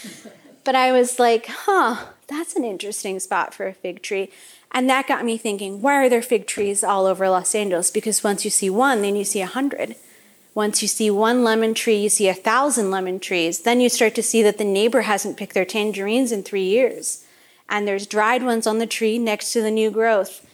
But 0.64 0.76
i 0.76 0.92
was 0.92 1.20
like 1.20 1.48
huh 1.48 2.06
that's 2.28 2.56
an 2.56 2.64
interesting 2.64 3.20
spot 3.20 3.54
for 3.54 3.68
a 3.68 3.74
fig 3.74 4.02
tree. 4.02 4.30
And 4.72 4.90
that 4.90 5.08
got 5.08 5.26
me 5.26 5.38
thinking 5.38 5.82
why 5.82 5.96
are 5.96 6.10
there 6.10 6.22
fig 6.22 6.48
trees 6.48 6.84
all 6.84 7.06
over 7.06 7.30
los 7.30 7.54
angeles? 7.56 7.92
Because 7.92 8.24
once 8.24 8.46
you 8.46 8.52
see 8.52 8.70
one 8.70 9.02
then 9.02 9.16
you 9.16 9.24
see 9.24 9.42
a 9.42 9.48
hundred. 9.48 9.96
Once 10.54 10.82
you 10.82 10.88
see 10.88 11.10
one 11.10 11.44
lemon 11.44 11.74
tree 11.74 11.98
you 11.98 12.10
see 12.10 12.28
a 12.28 12.34
thousand 12.34 12.92
lemon 12.92 13.20
trees. 13.20 13.62
Then 13.62 13.82
you 13.82 13.90
start 13.90 14.16
to 14.16 14.24
see 14.24 14.42
that 14.44 14.58
the 14.58 14.64
neighbor 14.64 15.02
hasn't 15.02 15.38
picked 15.38 15.54
their 15.54 15.66
tangerines 15.66 16.32
in 16.32 16.44
three 16.44 16.64
years. 16.64 17.26
And 17.70 17.88
there's 17.88 18.06
dried 18.06 18.44
ones 18.44 18.68
on 18.68 18.80
the 18.80 18.88
tree 18.88 19.18
next 19.18 19.54
to 19.54 19.62
the 19.62 19.72
new 19.72 19.92
growth. 19.92 20.46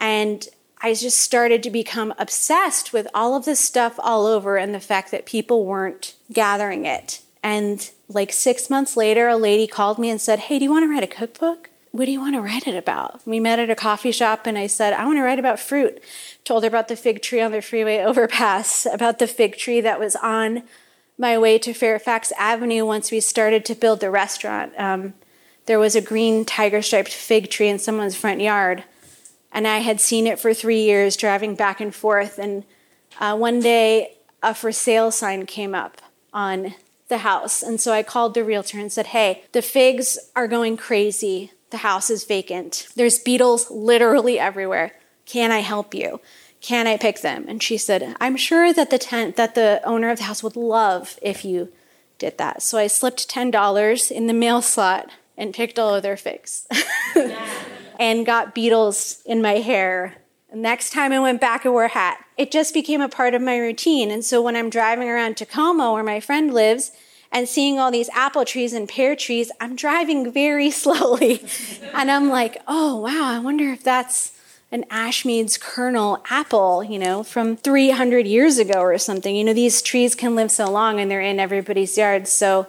And 0.00 0.48
I 0.80 0.94
just 0.94 1.18
started 1.18 1.62
to 1.62 1.70
become 1.70 2.14
obsessed 2.18 2.92
with 2.92 3.08
all 3.14 3.34
of 3.34 3.44
this 3.44 3.60
stuff 3.60 3.98
all 3.98 4.26
over 4.26 4.56
and 4.56 4.74
the 4.74 4.80
fact 4.80 5.10
that 5.10 5.26
people 5.26 5.64
weren't 5.64 6.14
gathering 6.32 6.84
it. 6.84 7.22
And 7.42 7.88
like 8.08 8.32
six 8.32 8.68
months 8.68 8.96
later, 8.96 9.28
a 9.28 9.36
lady 9.36 9.66
called 9.66 9.98
me 9.98 10.10
and 10.10 10.20
said, 10.20 10.40
Hey, 10.40 10.58
do 10.58 10.64
you 10.64 10.70
want 10.70 10.84
to 10.84 10.90
write 10.90 11.04
a 11.04 11.06
cookbook? 11.06 11.70
What 11.92 12.04
do 12.04 12.12
you 12.12 12.20
want 12.20 12.34
to 12.34 12.42
write 12.42 12.66
it 12.66 12.76
about? 12.76 13.26
We 13.26 13.40
met 13.40 13.58
at 13.58 13.70
a 13.70 13.74
coffee 13.74 14.12
shop 14.12 14.46
and 14.46 14.58
I 14.58 14.66
said, 14.66 14.92
I 14.92 15.06
want 15.06 15.16
to 15.16 15.22
write 15.22 15.38
about 15.38 15.58
fruit. 15.58 16.02
Told 16.44 16.62
her 16.62 16.68
about 16.68 16.88
the 16.88 16.96
fig 16.96 17.22
tree 17.22 17.40
on 17.40 17.52
the 17.52 17.62
freeway 17.62 18.00
overpass, 18.00 18.86
about 18.92 19.18
the 19.18 19.26
fig 19.26 19.56
tree 19.56 19.80
that 19.80 19.98
was 19.98 20.14
on 20.16 20.62
my 21.18 21.38
way 21.38 21.58
to 21.58 21.72
Fairfax 21.72 22.32
Avenue 22.38 22.84
once 22.84 23.10
we 23.10 23.20
started 23.20 23.64
to 23.64 23.74
build 23.74 24.00
the 24.00 24.10
restaurant. 24.10 24.74
Um, 24.76 25.14
there 25.64 25.78
was 25.78 25.96
a 25.96 26.02
green 26.02 26.44
tiger 26.44 26.82
striped 26.82 27.12
fig 27.12 27.48
tree 27.48 27.68
in 27.68 27.78
someone's 27.78 28.14
front 28.14 28.40
yard 28.40 28.84
and 29.52 29.66
I 29.66 29.78
had 29.78 30.00
seen 30.00 30.26
it 30.26 30.38
for 30.38 30.52
three 30.52 30.82
years 30.82 31.16
driving 31.16 31.54
back 31.54 31.80
and 31.80 31.94
forth. 31.94 32.38
And 32.38 32.64
uh, 33.20 33.36
one 33.36 33.60
day, 33.60 34.16
a 34.42 34.54
for 34.54 34.72
sale 34.72 35.10
sign 35.10 35.46
came 35.46 35.74
up 35.74 36.02
on 36.32 36.74
the 37.08 37.18
house. 37.18 37.62
And 37.62 37.80
so 37.80 37.92
I 37.92 38.02
called 38.02 38.34
the 38.34 38.44
realtor 38.44 38.78
and 38.78 38.92
said, 38.92 39.08
Hey, 39.08 39.44
the 39.52 39.62
figs 39.62 40.18
are 40.34 40.48
going 40.48 40.76
crazy. 40.76 41.52
The 41.70 41.78
house 41.78 42.10
is 42.10 42.24
vacant. 42.24 42.88
There's 42.94 43.18
beetles 43.18 43.70
literally 43.70 44.38
everywhere. 44.38 44.92
Can 45.24 45.50
I 45.50 45.60
help 45.60 45.94
you? 45.94 46.20
Can 46.60 46.86
I 46.86 46.96
pick 46.96 47.20
them? 47.20 47.44
And 47.48 47.62
she 47.62 47.76
said, 47.76 48.16
I'm 48.20 48.36
sure 48.36 48.72
that 48.72 48.90
the 48.90 48.98
tent 48.98 49.36
that 49.36 49.54
the 49.54 49.80
owner 49.84 50.10
of 50.10 50.18
the 50.18 50.24
house 50.24 50.42
would 50.42 50.56
love 50.56 51.18
if 51.22 51.44
you 51.44 51.72
did 52.18 52.38
that. 52.38 52.62
So 52.62 52.78
I 52.78 52.86
slipped 52.86 53.28
$10 53.28 54.10
in 54.10 54.26
the 54.26 54.32
mail 54.32 54.62
slot 54.62 55.10
and 55.36 55.54
picked 55.54 55.78
all 55.78 55.94
of 55.94 56.02
their 56.02 56.16
figs. 56.16 56.66
Yeah 57.16 57.75
and 57.98 58.26
got 58.26 58.54
beetles 58.54 59.22
in 59.24 59.42
my 59.42 59.54
hair. 59.54 60.16
next 60.54 60.92
time 60.92 61.12
I 61.12 61.20
went 61.20 61.40
back, 61.40 61.66
I 61.66 61.68
wore 61.68 61.84
a 61.84 61.88
hat. 61.88 62.24
It 62.36 62.50
just 62.50 62.72
became 62.72 63.00
a 63.00 63.08
part 63.08 63.34
of 63.34 63.42
my 63.42 63.56
routine. 63.56 64.10
And 64.10 64.24
so 64.24 64.40
when 64.40 64.56
I'm 64.56 64.70
driving 64.70 65.08
around 65.08 65.36
Tacoma, 65.36 65.92
where 65.92 66.02
my 66.02 66.20
friend 66.20 66.52
lives, 66.52 66.92
and 67.32 67.48
seeing 67.48 67.78
all 67.78 67.90
these 67.90 68.08
apple 68.10 68.44
trees 68.44 68.72
and 68.72 68.88
pear 68.88 69.16
trees, 69.16 69.50
I'm 69.60 69.76
driving 69.76 70.32
very 70.32 70.70
slowly. 70.82 71.44
and 71.92 72.10
I'm 72.10 72.28
like, 72.28 72.62
oh, 72.66 72.96
wow, 72.96 73.24
I 73.24 73.38
wonder 73.38 73.70
if 73.70 73.82
that's 73.82 74.32
an 74.72 74.84
Ashmead's 74.90 75.58
kernel 75.58 76.24
apple, 76.28 76.82
you 76.82 76.98
know, 76.98 77.22
from 77.22 77.56
300 77.56 78.26
years 78.26 78.58
ago 78.58 78.80
or 78.80 78.98
something. 78.98 79.34
You 79.34 79.44
know, 79.44 79.52
these 79.52 79.80
trees 79.80 80.14
can 80.14 80.34
live 80.34 80.50
so 80.50 80.70
long 80.70 80.98
and 80.98 81.10
they're 81.10 81.20
in 81.20 81.38
everybody's 81.38 81.96
yards. 81.96 82.30
So 82.32 82.66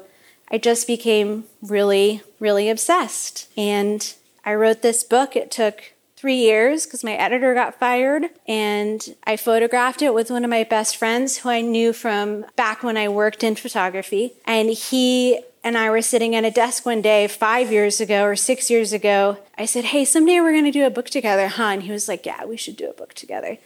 I 0.51 0.57
just 0.57 0.85
became 0.85 1.45
really, 1.61 2.21
really 2.39 2.69
obsessed. 2.69 3.49
And 3.57 4.13
I 4.47 4.55
wrote 4.55 4.81
this 4.81 5.03
book. 5.03 5.35
It 5.35 5.51
took 5.51 5.91
three 6.15 6.37
years 6.37 6.85
because 6.85 7.03
my 7.03 7.15
editor 7.15 7.53
got 7.53 7.77
fired. 7.77 8.29
And 8.47 9.13
I 9.25 9.35
photographed 9.35 10.01
it 10.01 10.13
with 10.13 10.31
one 10.31 10.45
of 10.45 10.49
my 10.49 10.63
best 10.63 10.95
friends 10.95 11.39
who 11.39 11.49
I 11.49 11.59
knew 11.59 11.91
from 11.91 12.45
back 12.55 12.81
when 12.81 12.95
I 12.95 13.09
worked 13.09 13.43
in 13.43 13.55
photography. 13.55 14.35
And 14.45 14.69
he 14.69 15.41
and 15.65 15.77
I 15.77 15.89
were 15.89 16.01
sitting 16.01 16.33
at 16.33 16.45
a 16.45 16.49
desk 16.49 16.85
one 16.85 17.01
day 17.01 17.27
five 17.27 17.73
years 17.73 17.99
ago 17.99 18.23
or 18.23 18.37
six 18.37 18.69
years 18.69 18.93
ago. 18.93 19.37
I 19.57 19.65
said, 19.65 19.83
Hey, 19.83 20.05
someday 20.05 20.39
we're 20.39 20.53
going 20.53 20.63
to 20.63 20.71
do 20.71 20.85
a 20.85 20.89
book 20.89 21.09
together, 21.09 21.49
huh? 21.49 21.63
And 21.63 21.83
he 21.83 21.91
was 21.91 22.07
like, 22.07 22.25
Yeah, 22.25 22.45
we 22.45 22.55
should 22.55 22.77
do 22.77 22.89
a 22.89 22.93
book 22.93 23.13
together. 23.15 23.57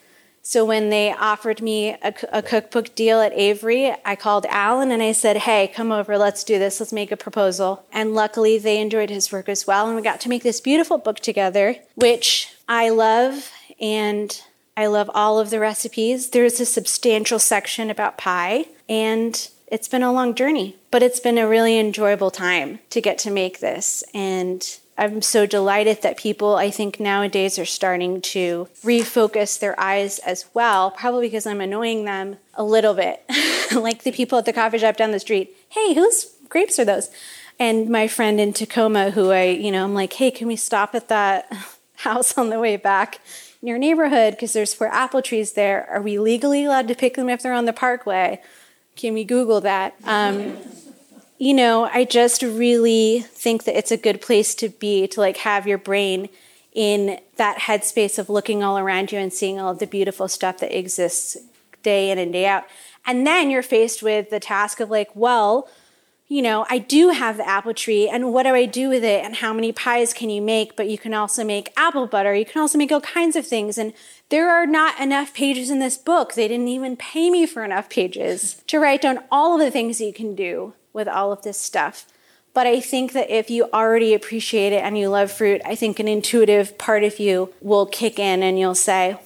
So 0.44 0.66
when 0.66 0.90
they 0.90 1.14
offered 1.14 1.62
me 1.62 1.90
a, 1.90 2.14
a, 2.32 2.42
cookbook 2.42 2.96
deal 2.96 3.22
at 3.22 3.32
Avery, 3.34 3.94
I 4.04 4.16
called 4.16 4.46
Alan 4.48 4.92
and 4.92 5.02
I 5.02 5.12
said, 5.12 5.38
Hey, 5.38 5.68
come 5.68 5.92
over, 5.92 6.18
let's 6.18 6.44
do 6.44 6.58
this, 6.58 6.80
let's 6.80 6.92
make 6.92 7.12
a 7.12 7.18
proposal. 7.18 7.86
And 7.92 8.16
luckily, 8.16 8.58
they 8.58 8.82
enjoyed 8.82 9.12
his 9.12 9.32
work 9.32 9.48
as 9.48 9.68
well. 9.68 9.88
And 9.88 9.96
we 9.96 10.02
got 10.02 10.20
to 10.22 10.30
make 10.30 10.44
this 10.44 10.60
beautiful 10.60 10.98
book 10.98 11.20
together, 11.20 11.76
which 11.96 12.54
I 12.68 12.90
love. 12.90 13.52
And 13.80 14.42
I 14.76 14.88
love 14.88 15.12
all 15.14 15.40
of 15.40 15.52
the 15.52 15.60
recipes. 15.60 16.32
There's 16.32 16.60
a 16.60 16.66
substantial 16.66 17.40
section 17.40 17.90
about 17.90 18.18
pie. 18.18 18.66
And 18.90 19.48
it's 19.68 19.88
been 19.88 20.04
a 20.04 20.12
long 20.12 20.36
journey, 20.36 20.76
but 20.92 21.04
it's 21.04 21.20
been 21.20 21.38
a 21.38 21.48
really 21.48 21.80
enjoyable 21.80 22.32
time 22.32 22.80
to 22.90 23.00
get 23.00 23.18
to 23.20 23.32
make 23.32 23.60
this. 23.60 24.04
And 24.14 24.80
I'm 24.98 25.22
so 25.22 25.46
delighted 25.46 26.02
that 26.02 26.18
people, 26.18 26.56
I 26.56 26.70
think, 26.70 27.00
nowadays 27.00 27.58
are 27.58 27.66
starting 27.66 28.22
to 28.22 28.68
refocus 28.84 29.60
their 29.60 29.80
eyes 29.80 30.20
as 30.20 30.46
well, 30.54 30.92
probably 30.92 31.28
because 31.28 31.48
I'm 31.48 31.62
annoying 31.62 32.06
them 32.06 32.38
a 32.54 32.64
little 32.64 32.94
bit. 32.94 33.24
like 33.76 34.04
the 34.04 34.12
people 34.12 34.38
at 34.38 34.46
the 34.46 34.54
coffee 34.54 34.78
shop 34.78 34.98
down 34.98 35.12
the 35.12 35.20
street 35.20 35.56
hey, 35.72 35.94
whose 35.94 36.26
grapes 36.50 36.78
are 36.80 36.86
those? 36.86 37.10
And 37.58 37.90
my 37.90 38.08
friend 38.08 38.40
in 38.40 38.54
Tacoma, 38.54 39.12
who 39.12 39.32
I, 39.32 39.46
you 39.46 39.72
know, 39.72 39.84
I'm 39.84 39.94
like, 39.94 40.14
hey, 40.14 40.32
can 40.32 40.48
we 40.48 40.56
stop 40.56 40.94
at 40.96 41.08
that 41.08 41.52
house 41.98 42.38
on 42.38 42.50
the 42.50 42.60
way 42.60 42.76
back 42.78 43.20
in 43.62 43.68
your 43.68 43.78
neighborhood? 43.78 44.34
Because 44.34 44.54
there's 44.54 44.74
four 44.74 44.88
apple 44.88 45.22
trees 45.22 45.54
there. 45.54 45.88
Are 45.90 46.02
we 46.02 46.20
legally 46.20 46.66
allowed 46.66 46.88
to 46.90 46.96
pick 46.96 47.16
them 47.16 47.30
if 47.30 47.42
they're 47.42 47.54
on 47.54 47.66
the 47.66 47.74
parkway? 47.74 48.42
Can 48.96 49.14
we 49.14 49.24
Google 49.24 49.62
that? 49.62 49.96
Um, 50.04 50.58
you 51.42 51.56
know, 51.56 51.90
I 51.92 52.06
just 52.06 52.44
really 52.44 53.22
think 53.22 53.64
that 53.64 53.76
it's 53.76 53.90
a 53.90 53.98
good 53.98 54.22
place 54.22 54.54
to 54.54 54.70
be 54.70 55.08
to 55.08 55.20
like 55.20 55.38
have 55.38 55.66
your 55.66 55.80
brain 55.80 56.30
in 56.72 57.20
that 57.38 57.58
headspace 57.58 58.20
of 58.20 58.30
looking 58.30 58.62
all 58.62 58.78
around 58.78 59.12
you 59.12 59.18
and 59.18 59.34
seeing 59.34 59.60
all 59.60 59.72
of 59.72 59.80
the 59.80 59.88
beautiful 59.88 60.28
stuff 60.28 60.60
that 60.60 60.78
exists 60.78 61.38
day 61.82 62.12
in 62.12 62.20
and 62.20 62.32
day 62.32 62.46
out. 62.46 62.66
And 63.08 63.26
then 63.26 63.50
you're 63.50 63.64
faced 63.64 64.04
with 64.04 64.30
the 64.30 64.40
task 64.40 64.80
of 64.80 64.92
like, 64.92 65.10
well, 65.16 65.68
you 66.28 66.44
know, 66.44 66.68
I 66.70 66.78
do 66.78 67.10
have 67.10 67.38
the 67.38 67.48
apple 67.48 67.74
tree, 67.74 68.08
and 68.08 68.32
what 68.32 68.44
do 68.44 68.54
I 68.54 68.66
do 68.66 68.90
with 68.90 69.04
it? 69.04 69.26
And 69.26 69.36
how 69.36 69.52
many 69.52 69.72
pies 69.72 70.14
can 70.14 70.30
you 70.30 70.44
make? 70.44 70.76
But 70.76 70.90
you 70.90 70.98
can 71.00 71.16
also 71.16 71.44
make 71.44 71.74
apple 71.76 72.06
butter. 72.06 72.36
You 72.36 72.46
can 72.46 72.62
also 72.62 72.78
make 72.78 72.92
all 72.92 73.02
kinds 73.02 73.36
of 73.36 73.48
things. 73.48 73.80
And 73.80 73.94
there 74.32 74.50
are 74.50 74.66
not 74.66 75.00
enough 75.00 75.34
pages 75.34 75.70
in 75.70 75.80
this 75.80 75.98
book. 75.98 76.34
They 76.34 76.48
didn't 76.48 76.70
even 76.70 76.96
pay 76.96 77.30
me 77.30 77.46
for 77.46 77.64
enough 77.64 77.90
pages 77.90 78.64
to 78.68 78.80
write 78.80 79.02
down 79.02 79.20
all 79.30 79.54
of 79.54 79.60
the 79.60 79.70
things 79.70 80.02
you 80.02 80.14
can 80.14 80.36
do 80.36 80.74
with 80.94 81.08
all 81.08 81.32
of 81.32 81.44
this 81.44 81.60
stuff. 81.60 82.08
But 82.54 82.66
I 82.66 82.80
think 82.80 83.14
that 83.14 83.30
if 83.30 83.50
you 83.50 83.70
already 83.74 84.14
appreciate 84.14 84.74
it 84.74 84.84
and 84.84 84.98
you 84.98 85.10
love 85.10 85.32
fruit, 85.32 85.62
I 85.66 85.76
think 85.76 86.00
an 86.00 86.08
intuitive 86.08 86.78
part 86.78 87.04
of 87.04 87.20
you 87.20 87.54
will 87.62 87.86
kick 87.86 88.20
in 88.20 88.42
and 88.42 88.58
you'll 88.58 88.74
say, 88.76 89.18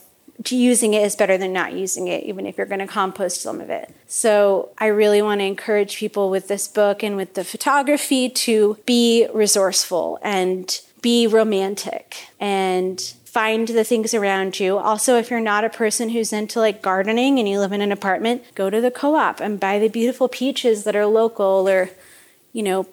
using 0.48 0.94
it 0.94 1.04
is 1.04 1.16
better 1.16 1.38
than 1.38 1.54
not 1.54 1.74
using 1.74 2.08
it, 2.08 2.24
even 2.24 2.46
if 2.46 2.58
you're 2.58 2.68
going 2.68 2.80
to 2.80 2.88
compost 2.88 3.42
some 3.42 3.62
of 3.62 3.70
it. 3.70 3.94
So 4.08 4.70
I 4.78 4.88
really 4.88 5.22
want 5.22 5.40
to 5.42 5.46
encourage 5.46 5.98
people 5.98 6.30
with 6.30 6.48
this 6.48 6.68
book 6.68 7.04
and 7.04 7.16
with 7.16 7.36
the 7.36 7.44
photography 7.44 8.30
to 8.30 8.78
be 8.86 9.28
resourceful 9.34 10.20
and 10.22 10.80
be 11.02 11.26
romantic 11.28 12.28
and 12.40 13.14
find 13.36 13.68
the 13.68 13.84
things 13.84 14.14
around 14.14 14.62
you. 14.62 14.78
Also, 14.78 15.18
if 15.18 15.30
you're 15.30 15.42
not 15.42 15.66
a 15.66 15.70
person 15.70 16.08
who's 16.08 16.32
into 16.32 16.58
like 16.58 16.82
gardening 16.82 17.38
and 17.38 17.50
you 17.50 17.60
live 17.60 17.74
in 17.74 17.82
an 17.82 17.92
apartment, 17.92 18.42
go 18.56 18.70
to 18.70 18.80
the 18.80 18.90
co 18.90 19.16
op 19.16 19.42
and 19.42 19.60
buy 19.60 19.78
the 19.78 19.90
beautiful 19.90 20.30
peaches 20.30 20.86
that 20.86 20.96
are 20.96 21.06
local 21.06 21.68
or, 21.68 21.90
you 22.54 22.64
know, 22.64 22.88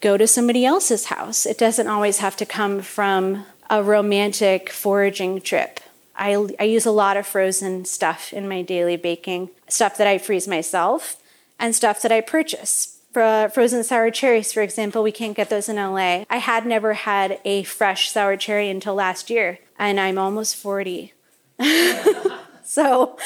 go 0.00 0.16
to 0.16 0.26
somebody 0.26 0.66
else's 0.66 1.04
house. 1.04 1.46
It 1.46 1.56
doesn't 1.56 1.86
always 1.86 2.18
have 2.18 2.36
to 2.38 2.44
come 2.44 2.82
from 2.82 3.46
a 3.70 3.80
romantic 3.80 4.70
foraging 4.70 5.40
trip. 5.40 5.78
I, 6.16 6.48
I 6.58 6.64
use 6.64 6.84
a 6.84 6.90
lot 6.90 7.16
of 7.16 7.24
frozen 7.24 7.84
stuff 7.84 8.32
in 8.32 8.48
my 8.48 8.62
daily 8.62 8.96
baking, 8.96 9.50
stuff 9.68 9.96
that 9.98 10.08
I 10.08 10.18
freeze 10.18 10.48
myself 10.48 11.22
and 11.60 11.76
stuff 11.76 12.02
that 12.02 12.10
I 12.10 12.22
purchase. 12.22 12.96
For 13.12 13.50
frozen 13.52 13.82
sour 13.82 14.12
cherries, 14.12 14.52
for 14.52 14.62
example, 14.62 15.02
we 15.02 15.10
can't 15.10 15.36
get 15.36 15.50
those 15.50 15.68
in 15.68 15.76
LA. 15.76 16.24
I 16.30 16.36
had 16.36 16.64
never 16.64 16.94
had 16.94 17.40
a 17.44 17.64
fresh 17.64 18.08
sour 18.10 18.36
cherry 18.36 18.70
until 18.70 18.94
last 18.94 19.30
year, 19.30 19.58
and 19.80 19.98
I'm 19.98 20.18
almost 20.18 20.56
40. 20.56 21.14
so 22.62 23.16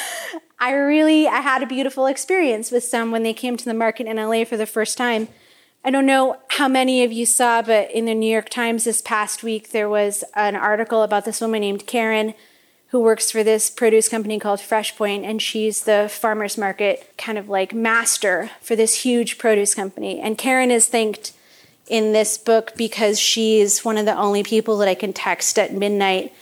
I 0.57 0.71
really 0.71 1.27
I 1.27 1.41
had 1.41 1.61
a 1.61 1.67
beautiful 1.67 2.07
experience 2.07 2.71
with 2.71 2.83
some 2.83 3.11
when 3.11 3.23
they 3.23 3.33
came 3.33 3.57
to 3.57 3.65
the 3.65 3.73
market 3.73 4.07
in 4.07 4.15
LA 4.15 4.45
for 4.45 4.57
the 4.57 4.65
first 4.65 4.97
time. 4.97 5.27
I 5.83 5.91
don't 5.91 6.05
know 6.07 6.37
how 6.51 6.67
many 6.67 7.03
of 7.03 7.11
you 7.11 7.27
saw, 7.27 7.61
but 7.61 7.91
in 7.91 8.05
the 8.05 8.15
New 8.15 8.31
York 8.31 8.49
Times 8.49 8.85
this 8.85 9.01
past 9.01 9.43
week, 9.43 9.69
there 9.69 9.89
was 9.89 10.23
an 10.33 10.55
article 10.55 11.03
about 11.03 11.25
this 11.25 11.41
woman 11.41 11.61
named 11.61 11.85
Karen 11.85 12.33
who 12.87 13.01
works 13.01 13.29
for 13.29 13.43
this 13.43 13.69
produce 13.69 14.07
company 14.07 14.39
called 14.39 14.59
FreshPoint, 14.59 15.23
and 15.23 15.41
she's 15.41 15.83
the 15.83 16.07
farmers 16.09 16.57
market 16.57 17.13
kind 17.17 17.37
of 17.37 17.49
like 17.49 17.73
master 17.73 18.49
for 18.61 18.75
this 18.75 19.01
huge 19.01 19.37
produce 19.37 19.75
company. 19.75 20.19
And 20.19 20.37
Karen 20.37 20.71
is 20.71 20.87
thanked 20.87 21.33
in 21.87 22.13
this 22.13 22.37
book 22.37 22.73
because 22.75 23.19
she's 23.19 23.85
one 23.85 23.97
of 23.97 24.05
the 24.05 24.17
only 24.17 24.43
people 24.43 24.77
that 24.77 24.87
I 24.87 24.95
can 24.95 25.13
text 25.13 25.59
at 25.59 25.73
midnight 25.73 26.33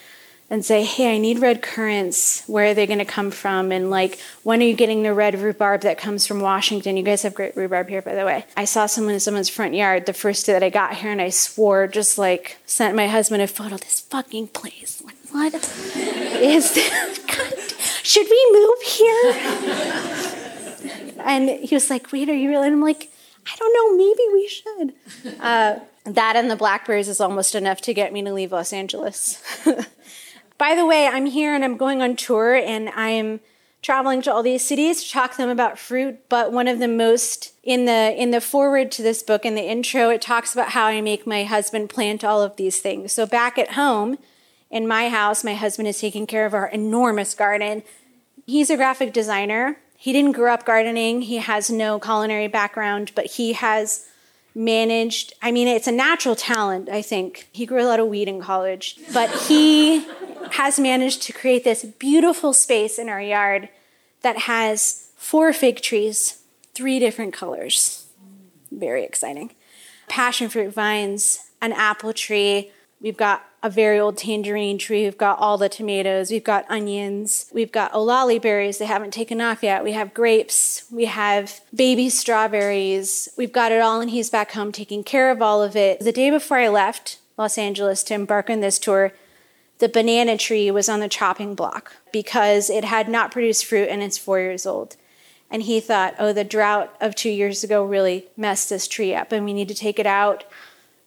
and 0.49 0.63
say, 0.63 0.83
hey, 0.83 1.15
I 1.15 1.17
need 1.17 1.39
red 1.39 1.61
currants. 1.61 2.43
Where 2.47 2.71
are 2.71 2.73
they 2.73 2.85
going 2.85 2.99
to 2.99 3.05
come 3.05 3.31
from? 3.31 3.71
And 3.71 3.89
like, 3.89 4.19
when 4.43 4.61
are 4.61 4.65
you 4.65 4.75
getting 4.75 5.03
the 5.03 5.13
red 5.13 5.39
rhubarb 5.39 5.81
that 5.81 5.97
comes 5.97 6.27
from 6.27 6.41
Washington? 6.41 6.97
You 6.97 7.03
guys 7.03 7.23
have 7.23 7.33
great 7.33 7.55
rhubarb 7.55 7.89
here, 7.89 8.01
by 8.01 8.13
the 8.15 8.25
way. 8.25 8.45
I 8.55 8.65
saw 8.65 8.85
someone 8.85 9.15
in 9.15 9.19
someone's 9.19 9.49
front 9.49 9.73
yard 9.73 10.05
the 10.05 10.13
first 10.13 10.45
day 10.45 10.53
that 10.53 10.63
I 10.63 10.69
got 10.69 10.95
here, 10.95 11.11
and 11.11 11.21
I 11.21 11.29
swore, 11.29 11.87
just 11.87 12.17
like, 12.17 12.57
sent 12.65 12.95
my 12.95 13.07
husband 13.07 13.41
a 13.41 13.47
photo. 13.47 13.75
Of 13.75 13.81
this 13.81 14.01
fucking 14.01 14.49
place. 14.49 15.01
What 15.31 15.53
is 15.55 16.75
this? 16.75 17.19
God, 17.27 17.53
should 18.03 18.27
we 18.29 18.49
move 18.51 18.81
here? 18.81 19.33
and 21.25 21.49
he 21.49 21.73
was 21.73 21.89
like, 21.89 22.11
wait, 22.11 22.29
are 22.29 22.35
you 22.35 22.49
really? 22.49 22.67
And 22.67 22.75
I'm 22.75 22.81
like, 22.81 23.09
I 23.45 23.55
don't 23.57 23.73
know, 23.73 23.97
maybe 23.97 24.23
we 24.33 24.47
should. 24.47 24.93
Uh, 25.41 25.79
that 26.05 26.35
and 26.35 26.51
the 26.51 26.55
blackberries 26.55 27.07
is 27.07 27.19
almost 27.19 27.55
enough 27.55 27.81
to 27.81 27.93
get 27.93 28.13
me 28.13 28.21
to 28.23 28.33
leave 28.33 28.51
Los 28.51 28.73
Angeles. 28.73 29.41
By 30.63 30.75
the 30.75 30.85
way, 30.85 31.07
I'm 31.07 31.25
here 31.25 31.53
and 31.53 31.61
I'm 31.61 31.75
going 31.75 32.01
on 32.01 32.15
tour 32.15 32.55
and 32.55 32.87
I'm 32.91 33.41
traveling 33.81 34.21
to 34.21 34.33
all 34.33 34.41
these 34.41 34.65
cities 34.65 35.03
to 35.03 35.11
talk 35.11 35.31
to 35.31 35.37
them 35.37 35.49
about 35.49 35.77
fruit, 35.77 36.29
but 36.29 36.53
one 36.53 36.69
of 36.69 36.79
the 36.79 36.87
most 36.87 37.51
in 37.63 37.83
the 37.83 38.15
in 38.17 38.31
the 38.31 38.39
forward 38.39 38.89
to 38.93 39.01
this 39.01 39.23
book 39.23 39.43
in 39.43 39.55
the 39.55 39.69
intro 39.69 40.09
it 40.09 40.21
talks 40.21 40.53
about 40.53 40.69
how 40.69 40.85
I 40.85 41.01
make 41.01 41.27
my 41.27 41.43
husband 41.43 41.89
plant 41.89 42.23
all 42.23 42.41
of 42.41 42.55
these 42.55 42.79
things. 42.79 43.11
So 43.11 43.25
back 43.25 43.57
at 43.57 43.73
home 43.73 44.17
in 44.71 44.87
my 44.87 45.09
house, 45.09 45.43
my 45.43 45.53
husband 45.53 45.89
is 45.89 45.99
taking 45.99 46.25
care 46.25 46.45
of 46.45 46.53
our 46.53 46.67
enormous 46.67 47.33
garden. 47.33 47.83
He's 48.45 48.69
a 48.69 48.77
graphic 48.77 49.11
designer. 49.11 49.79
He 49.97 50.13
didn't 50.13 50.31
grow 50.31 50.53
up 50.53 50.65
gardening. 50.65 51.23
He 51.23 51.39
has 51.39 51.69
no 51.69 51.99
culinary 51.99 52.47
background, 52.47 53.11
but 53.15 53.25
he 53.25 53.51
has 53.51 54.07
managed 54.55 55.33
i 55.41 55.51
mean 55.51 55.67
it's 55.67 55.87
a 55.87 55.91
natural 55.91 56.35
talent 56.35 56.87
i 56.89 57.01
think. 57.01 57.47
He 57.51 57.65
grew 57.65 57.81
a 57.81 57.89
lot 57.89 57.99
of 57.99 58.07
weed 58.07 58.27
in 58.27 58.39
college 58.41 58.97
but 59.13 59.29
he 59.47 60.05
has 60.51 60.79
managed 60.79 61.23
to 61.23 61.33
create 61.33 61.63
this 61.63 61.83
beautiful 61.83 62.53
space 62.53 62.99
in 62.99 63.09
our 63.09 63.21
yard 63.21 63.69
that 64.21 64.37
has 64.37 65.09
four 65.17 65.51
fig 65.53 65.81
trees 65.81 66.43
three 66.73 66.99
different 66.99 67.33
colors. 67.33 68.07
Very 68.71 69.03
exciting. 69.03 69.51
Passion 70.07 70.49
fruit 70.49 70.73
vines 70.73 71.51
an 71.61 71.71
apple 71.71 72.13
tree 72.13 72.71
we've 73.03 73.17
got 73.17 73.45
a 73.61 73.69
very 73.69 73.99
old 73.99 74.17
tangerine 74.17 74.79
tree. 74.79 75.03
We've 75.03 75.17
got 75.17 75.37
all 75.37 75.57
the 75.57 75.69
tomatoes. 75.69 76.31
We've 76.31 76.43
got 76.43 76.65
onions. 76.69 77.49
We've 77.53 77.71
got 77.71 77.93
olallieberries. 77.93 78.79
They 78.79 78.85
haven't 78.85 79.11
taken 79.11 79.39
off 79.39 79.61
yet. 79.61 79.83
We 79.83 79.91
have 79.91 80.13
grapes. 80.13 80.85
We 80.91 81.05
have 81.05 81.61
baby 81.75 82.09
strawberries. 82.09 83.29
We've 83.37 83.53
got 83.53 83.71
it 83.71 83.81
all, 83.81 84.01
and 84.01 84.09
he's 84.09 84.29
back 84.29 84.53
home 84.53 84.71
taking 84.71 85.03
care 85.03 85.29
of 85.29 85.41
all 85.41 85.61
of 85.61 85.75
it. 85.75 85.99
The 85.99 86.11
day 86.11 86.31
before 86.31 86.57
I 86.57 86.69
left 86.69 87.19
Los 87.37 87.57
Angeles 87.57 88.03
to 88.03 88.15
embark 88.15 88.49
on 88.49 88.61
this 88.61 88.79
tour, 88.79 89.13
the 89.79 89.89
banana 89.89 90.37
tree 90.37 90.71
was 90.71 90.87
on 90.89 91.01
the 91.01 91.09
chopping 91.09 91.55
block 91.55 91.93
because 92.11 92.69
it 92.69 92.85
had 92.85 93.09
not 93.09 93.31
produced 93.31 93.65
fruit 93.65 93.89
and 93.89 94.01
it's 94.01 94.17
four 94.17 94.39
years 94.39 94.65
old. 94.65 94.95
And 95.51 95.63
he 95.63 95.79
thought, 95.79 96.15
oh, 96.17 96.33
the 96.33 96.43
drought 96.43 96.95
of 96.99 97.15
two 97.15 97.29
years 97.29 97.63
ago 97.63 97.83
really 97.83 98.25
messed 98.37 98.69
this 98.69 98.87
tree 98.87 99.13
up 99.13 99.31
and 99.31 99.45
we 99.45 99.53
need 99.53 99.67
to 99.67 99.75
take 99.75 99.99
it 99.99 100.07
out 100.07 100.45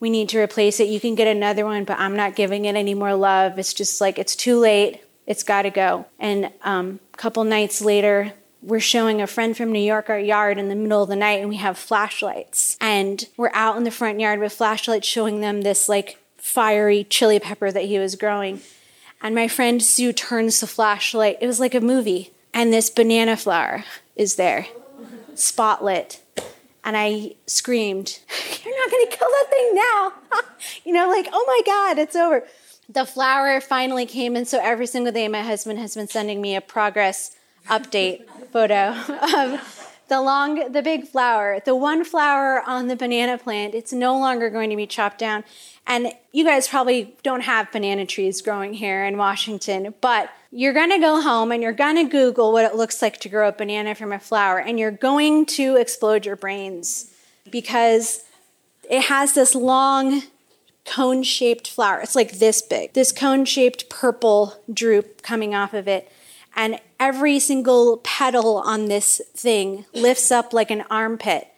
we 0.00 0.10
need 0.10 0.28
to 0.30 0.38
replace 0.38 0.80
it. 0.80 0.88
You 0.88 1.00
can 1.00 1.14
get 1.14 1.26
another 1.28 1.64
one, 1.64 1.84
but 1.84 1.98
I'm 1.98 2.16
not 2.16 2.36
giving 2.36 2.64
it 2.64 2.76
any 2.76 2.94
more 2.94 3.14
love. 3.14 3.58
It's 3.58 3.72
just 3.72 4.00
like 4.00 4.18
it's 4.18 4.36
too 4.36 4.58
late. 4.58 5.02
It's 5.26 5.42
got 5.42 5.62
to 5.62 5.70
go. 5.70 6.06
And 6.18 6.52
um, 6.62 7.00
a 7.14 7.16
couple 7.16 7.42
nights 7.44 7.80
later, 7.80 8.32
we're 8.62 8.80
showing 8.80 9.20
a 9.20 9.26
friend 9.26 9.56
from 9.56 9.72
New 9.72 9.80
York 9.80 10.10
our 10.10 10.18
yard 10.18 10.58
in 10.58 10.68
the 10.68 10.74
middle 10.74 11.02
of 11.02 11.08
the 11.08 11.16
night, 11.16 11.40
and 11.40 11.48
we 11.48 11.56
have 11.56 11.78
flashlights. 11.78 12.76
And 12.80 13.26
we're 13.36 13.50
out 13.52 13.76
in 13.76 13.84
the 13.84 13.90
front 13.90 14.20
yard 14.20 14.40
with 14.40 14.52
flashlights 14.52 15.06
showing 15.06 15.40
them 15.40 15.62
this 15.62 15.88
like 15.88 16.18
fiery 16.36 17.04
chili 17.04 17.40
pepper 17.40 17.72
that 17.72 17.84
he 17.84 17.98
was 17.98 18.16
growing. 18.16 18.60
And 19.22 19.34
my 19.34 19.48
friend 19.48 19.82
Sue 19.82 20.12
turns 20.12 20.60
the 20.60 20.66
flashlight. 20.66 21.38
It 21.40 21.46
was 21.46 21.58
like 21.58 21.74
a 21.74 21.80
movie. 21.80 22.32
And 22.52 22.72
this 22.72 22.90
banana 22.90 23.36
flower 23.36 23.84
is 24.14 24.36
there, 24.36 24.66
spotlit 25.34 26.20
And 26.86 26.96
I 26.96 27.34
screamed, 27.46 28.20
You're 28.64 28.78
not 28.78 28.90
going 28.90 29.06
to 29.10 29.16
kill 29.16 29.28
that 29.28 29.46
thing 29.50 29.74
now. 29.74 30.12
you 30.84 30.92
know, 30.92 31.08
like, 31.10 31.28
oh 31.32 31.44
my 31.46 31.60
God, 31.66 31.98
it's 31.98 32.14
over. 32.14 32.44
The 32.88 33.04
flower 33.04 33.60
finally 33.60 34.06
came, 34.06 34.36
and 34.36 34.46
so 34.46 34.60
every 34.62 34.86
single 34.86 35.12
day, 35.12 35.26
my 35.26 35.42
husband 35.42 35.80
has 35.80 35.96
been 35.96 36.06
sending 36.06 36.40
me 36.40 36.54
a 36.54 36.60
progress 36.60 37.34
update 37.68 38.24
photo 38.52 38.90
of 39.36 39.75
the 40.08 40.20
long, 40.20 40.72
the 40.72 40.82
big 40.82 41.06
flower, 41.06 41.60
the 41.64 41.74
one 41.74 42.04
flower 42.04 42.62
on 42.66 42.86
the 42.86 42.96
banana 42.96 43.38
plant. 43.38 43.74
It's 43.74 43.92
no 43.92 44.18
longer 44.18 44.50
going 44.50 44.70
to 44.70 44.76
be 44.76 44.86
chopped 44.86 45.18
down. 45.18 45.44
And 45.86 46.12
you 46.32 46.44
guys 46.44 46.68
probably 46.68 47.16
don't 47.22 47.42
have 47.42 47.70
banana 47.72 48.06
trees 48.06 48.42
growing 48.42 48.74
here 48.74 49.04
in 49.04 49.16
Washington, 49.16 49.94
but 50.00 50.30
you're 50.50 50.72
going 50.72 50.90
to 50.90 50.98
go 50.98 51.20
home 51.20 51.52
and 51.52 51.62
you're 51.62 51.72
going 51.72 51.96
to 51.96 52.04
Google 52.04 52.52
what 52.52 52.64
it 52.64 52.74
looks 52.76 53.02
like 53.02 53.18
to 53.20 53.28
grow 53.28 53.48
a 53.48 53.52
banana 53.52 53.94
from 53.94 54.12
a 54.12 54.18
flower, 54.18 54.58
and 54.58 54.78
you're 54.78 54.90
going 54.90 55.46
to 55.46 55.76
explode 55.76 56.26
your 56.26 56.36
brains 56.36 57.12
because 57.50 58.24
it 58.88 59.02
has 59.02 59.34
this 59.34 59.54
long 59.54 60.22
cone 60.84 61.22
shaped 61.22 61.68
flower. 61.68 62.00
It's 62.00 62.14
like 62.14 62.38
this 62.38 62.62
big, 62.62 62.94
this 62.94 63.12
cone 63.12 63.44
shaped 63.44 63.88
purple 63.88 64.54
droop 64.72 65.22
coming 65.22 65.54
off 65.54 65.74
of 65.74 65.88
it. 65.88 66.10
And 66.54 66.80
every 66.98 67.38
single 67.38 67.98
petal 67.98 68.58
on 68.58 68.86
this 68.86 69.20
thing 69.34 69.84
lifts 69.92 70.30
up 70.30 70.52
like 70.52 70.70
an 70.70 70.84
armpit. 70.90 71.48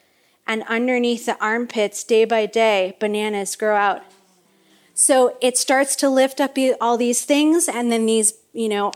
And 0.46 0.62
underneath 0.64 1.26
the 1.26 1.42
armpits, 1.42 2.04
day 2.04 2.24
by 2.24 2.46
day, 2.46 2.96
bananas 2.98 3.54
grow 3.54 3.76
out. 3.76 4.02
So 4.94 5.36
it 5.40 5.58
starts 5.58 5.94
to 5.96 6.08
lift 6.08 6.40
up 6.40 6.56
all 6.80 6.96
these 6.96 7.24
things, 7.24 7.68
and 7.68 7.92
then 7.92 8.06
these, 8.06 8.34
you 8.52 8.68
know, 8.68 8.92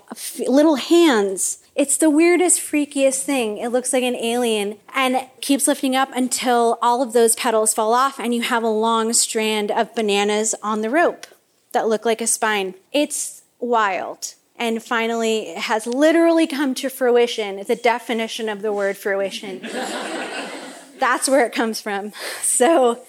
little 0.48 0.76
hands 0.76 1.62
it's 1.74 1.96
the 1.96 2.10
weirdest, 2.10 2.60
freakiest 2.60 3.22
thing. 3.22 3.56
It 3.56 3.68
looks 3.68 3.94
like 3.94 4.02
an 4.02 4.16
alien 4.16 4.76
and 4.94 5.26
keeps 5.40 5.66
lifting 5.66 5.96
up 5.96 6.10
until 6.14 6.78
all 6.82 7.02
of 7.02 7.14
those 7.14 7.34
petals 7.34 7.72
fall 7.72 7.94
off 7.94 8.20
and 8.20 8.34
you 8.34 8.42
have 8.42 8.62
a 8.62 8.68
long 8.68 9.12
strand 9.14 9.70
of 9.70 9.94
bananas 9.94 10.54
on 10.62 10.82
the 10.82 10.90
rope 10.90 11.26
that 11.72 11.88
look 11.88 12.04
like 12.04 12.20
a 12.20 12.26
spine. 12.26 12.74
It's 12.92 13.42
wild. 13.58 14.34
And 14.62 14.80
finally, 14.80 15.48
it 15.48 15.58
has 15.58 15.88
literally 15.88 16.46
come 16.46 16.76
to 16.76 16.88
fruition, 16.88 17.64
the 17.66 17.74
definition 17.74 18.48
of 18.48 18.62
the 18.62 18.72
word 18.72 18.96
fruition. 18.96 19.58
That's 21.00 21.28
where 21.28 21.44
it 21.44 21.52
comes 21.52 21.80
from. 21.80 22.12
So 22.42 23.02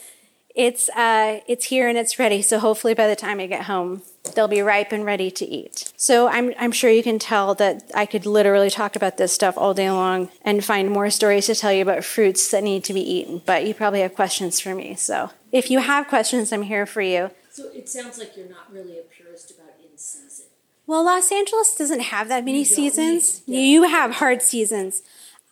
it's, 0.55 0.89
uh, 0.89 1.41
it's 1.47 1.65
here 1.65 1.87
and 1.87 1.95
it's 1.95 2.17
ready. 2.17 2.41
So 2.41 2.57
hopefully 2.57 2.95
by 2.95 3.05
the 3.05 3.15
time 3.15 3.39
I 3.39 3.45
get 3.45 3.65
home, 3.65 4.01
they'll 4.33 4.47
be 4.47 4.63
ripe 4.63 4.91
and 4.91 5.05
ready 5.05 5.29
to 5.29 5.45
eat. 5.45 5.93
So 5.95 6.27
I'm, 6.27 6.55
I'm 6.57 6.71
sure 6.71 6.89
you 6.89 7.03
can 7.03 7.19
tell 7.19 7.53
that 7.53 7.83
I 7.93 8.07
could 8.07 8.25
literally 8.25 8.71
talk 8.71 8.95
about 8.95 9.17
this 9.17 9.31
stuff 9.31 9.55
all 9.55 9.75
day 9.75 9.91
long 9.91 10.29
and 10.41 10.65
find 10.65 10.89
more 10.89 11.11
stories 11.11 11.45
to 11.45 11.53
tell 11.53 11.71
you 11.71 11.83
about 11.83 12.03
fruits 12.03 12.49
that 12.49 12.63
need 12.63 12.83
to 12.85 12.95
be 12.95 13.01
eaten. 13.01 13.43
But 13.45 13.67
you 13.67 13.75
probably 13.75 14.01
have 14.01 14.15
questions 14.15 14.59
for 14.59 14.73
me. 14.73 14.95
So 14.95 15.29
if 15.51 15.69
you 15.69 15.77
have 15.77 16.07
questions, 16.07 16.51
I'm 16.51 16.63
here 16.63 16.87
for 16.87 17.03
you. 17.03 17.29
So 17.51 17.69
it 17.75 17.87
sounds 17.87 18.17
like 18.17 18.35
you're 18.35 18.49
not 18.49 18.73
really 18.73 18.97
a 18.97 19.03
purist 19.03 19.51
about. 19.51 19.72
Well, 20.85 21.05
Los 21.05 21.31
Angeles 21.31 21.75
doesn't 21.75 22.01
have 22.01 22.27
that 22.27 22.45
many 22.45 22.63
seasons. 22.63 23.41
Yeah. 23.45 23.59
You 23.59 23.83
have 23.83 24.15
hard 24.15 24.41
seasons. 24.41 25.01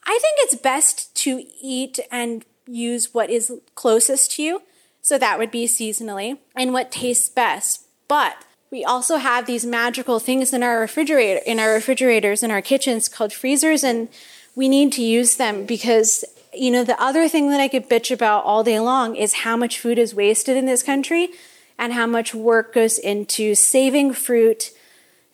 I 0.06 0.18
think 0.22 0.38
it's 0.40 0.56
best 0.56 1.16
to 1.18 1.44
eat 1.62 2.00
and 2.12 2.44
use 2.68 3.14
what 3.14 3.30
is 3.30 3.52
closest 3.76 4.32
to 4.34 4.44
you. 4.44 4.62
So 5.02 5.18
that 5.18 5.40
would 5.40 5.52
be 5.52 5.66
seasonally 5.66 6.38
and 6.56 6.74
what 6.74 6.92
tastes 6.92 7.30
best. 7.30 7.86
But 8.08 8.46
we 8.72 8.86
also 8.86 9.18
have 9.18 9.46
these 9.46 9.66
magical 9.66 10.20
things 10.20 10.54
in 10.54 10.64
our 10.64 10.80
refrigerator 10.80 11.42
in 11.46 11.60
our 11.60 11.74
refrigerators 11.74 12.42
in 12.42 12.52
our 12.52 12.62
kitchens 12.62 13.10
called 13.10 13.34
freezers 13.34 13.84
and 13.84 14.08
we 14.56 14.70
need 14.70 14.94
to 14.94 15.04
use 15.04 15.36
them 15.36 15.66
because 15.66 16.24
you 16.54 16.72
know 16.72 16.84
the 16.84 17.00
other 17.02 17.28
thing 17.28 17.50
that 17.50 17.60
I 17.60 17.68
could 17.68 17.90
bitch 17.90 18.12
about 18.12 18.46
all 18.46 18.64
day 18.64 18.80
long 18.80 19.16
is 19.16 19.34
how 19.34 19.58
much 19.58 19.80
food 19.80 20.00
is 20.00 20.16
wasted 20.16 20.56
in 20.56 20.66
this 20.66 20.84
country 20.84 21.30
and 21.78 21.94
how 21.94 22.06
much 22.06 22.34
work 22.34 22.74
goes 22.74 22.98
into 22.98 23.56
saving 23.56 24.14
fruit 24.14 24.72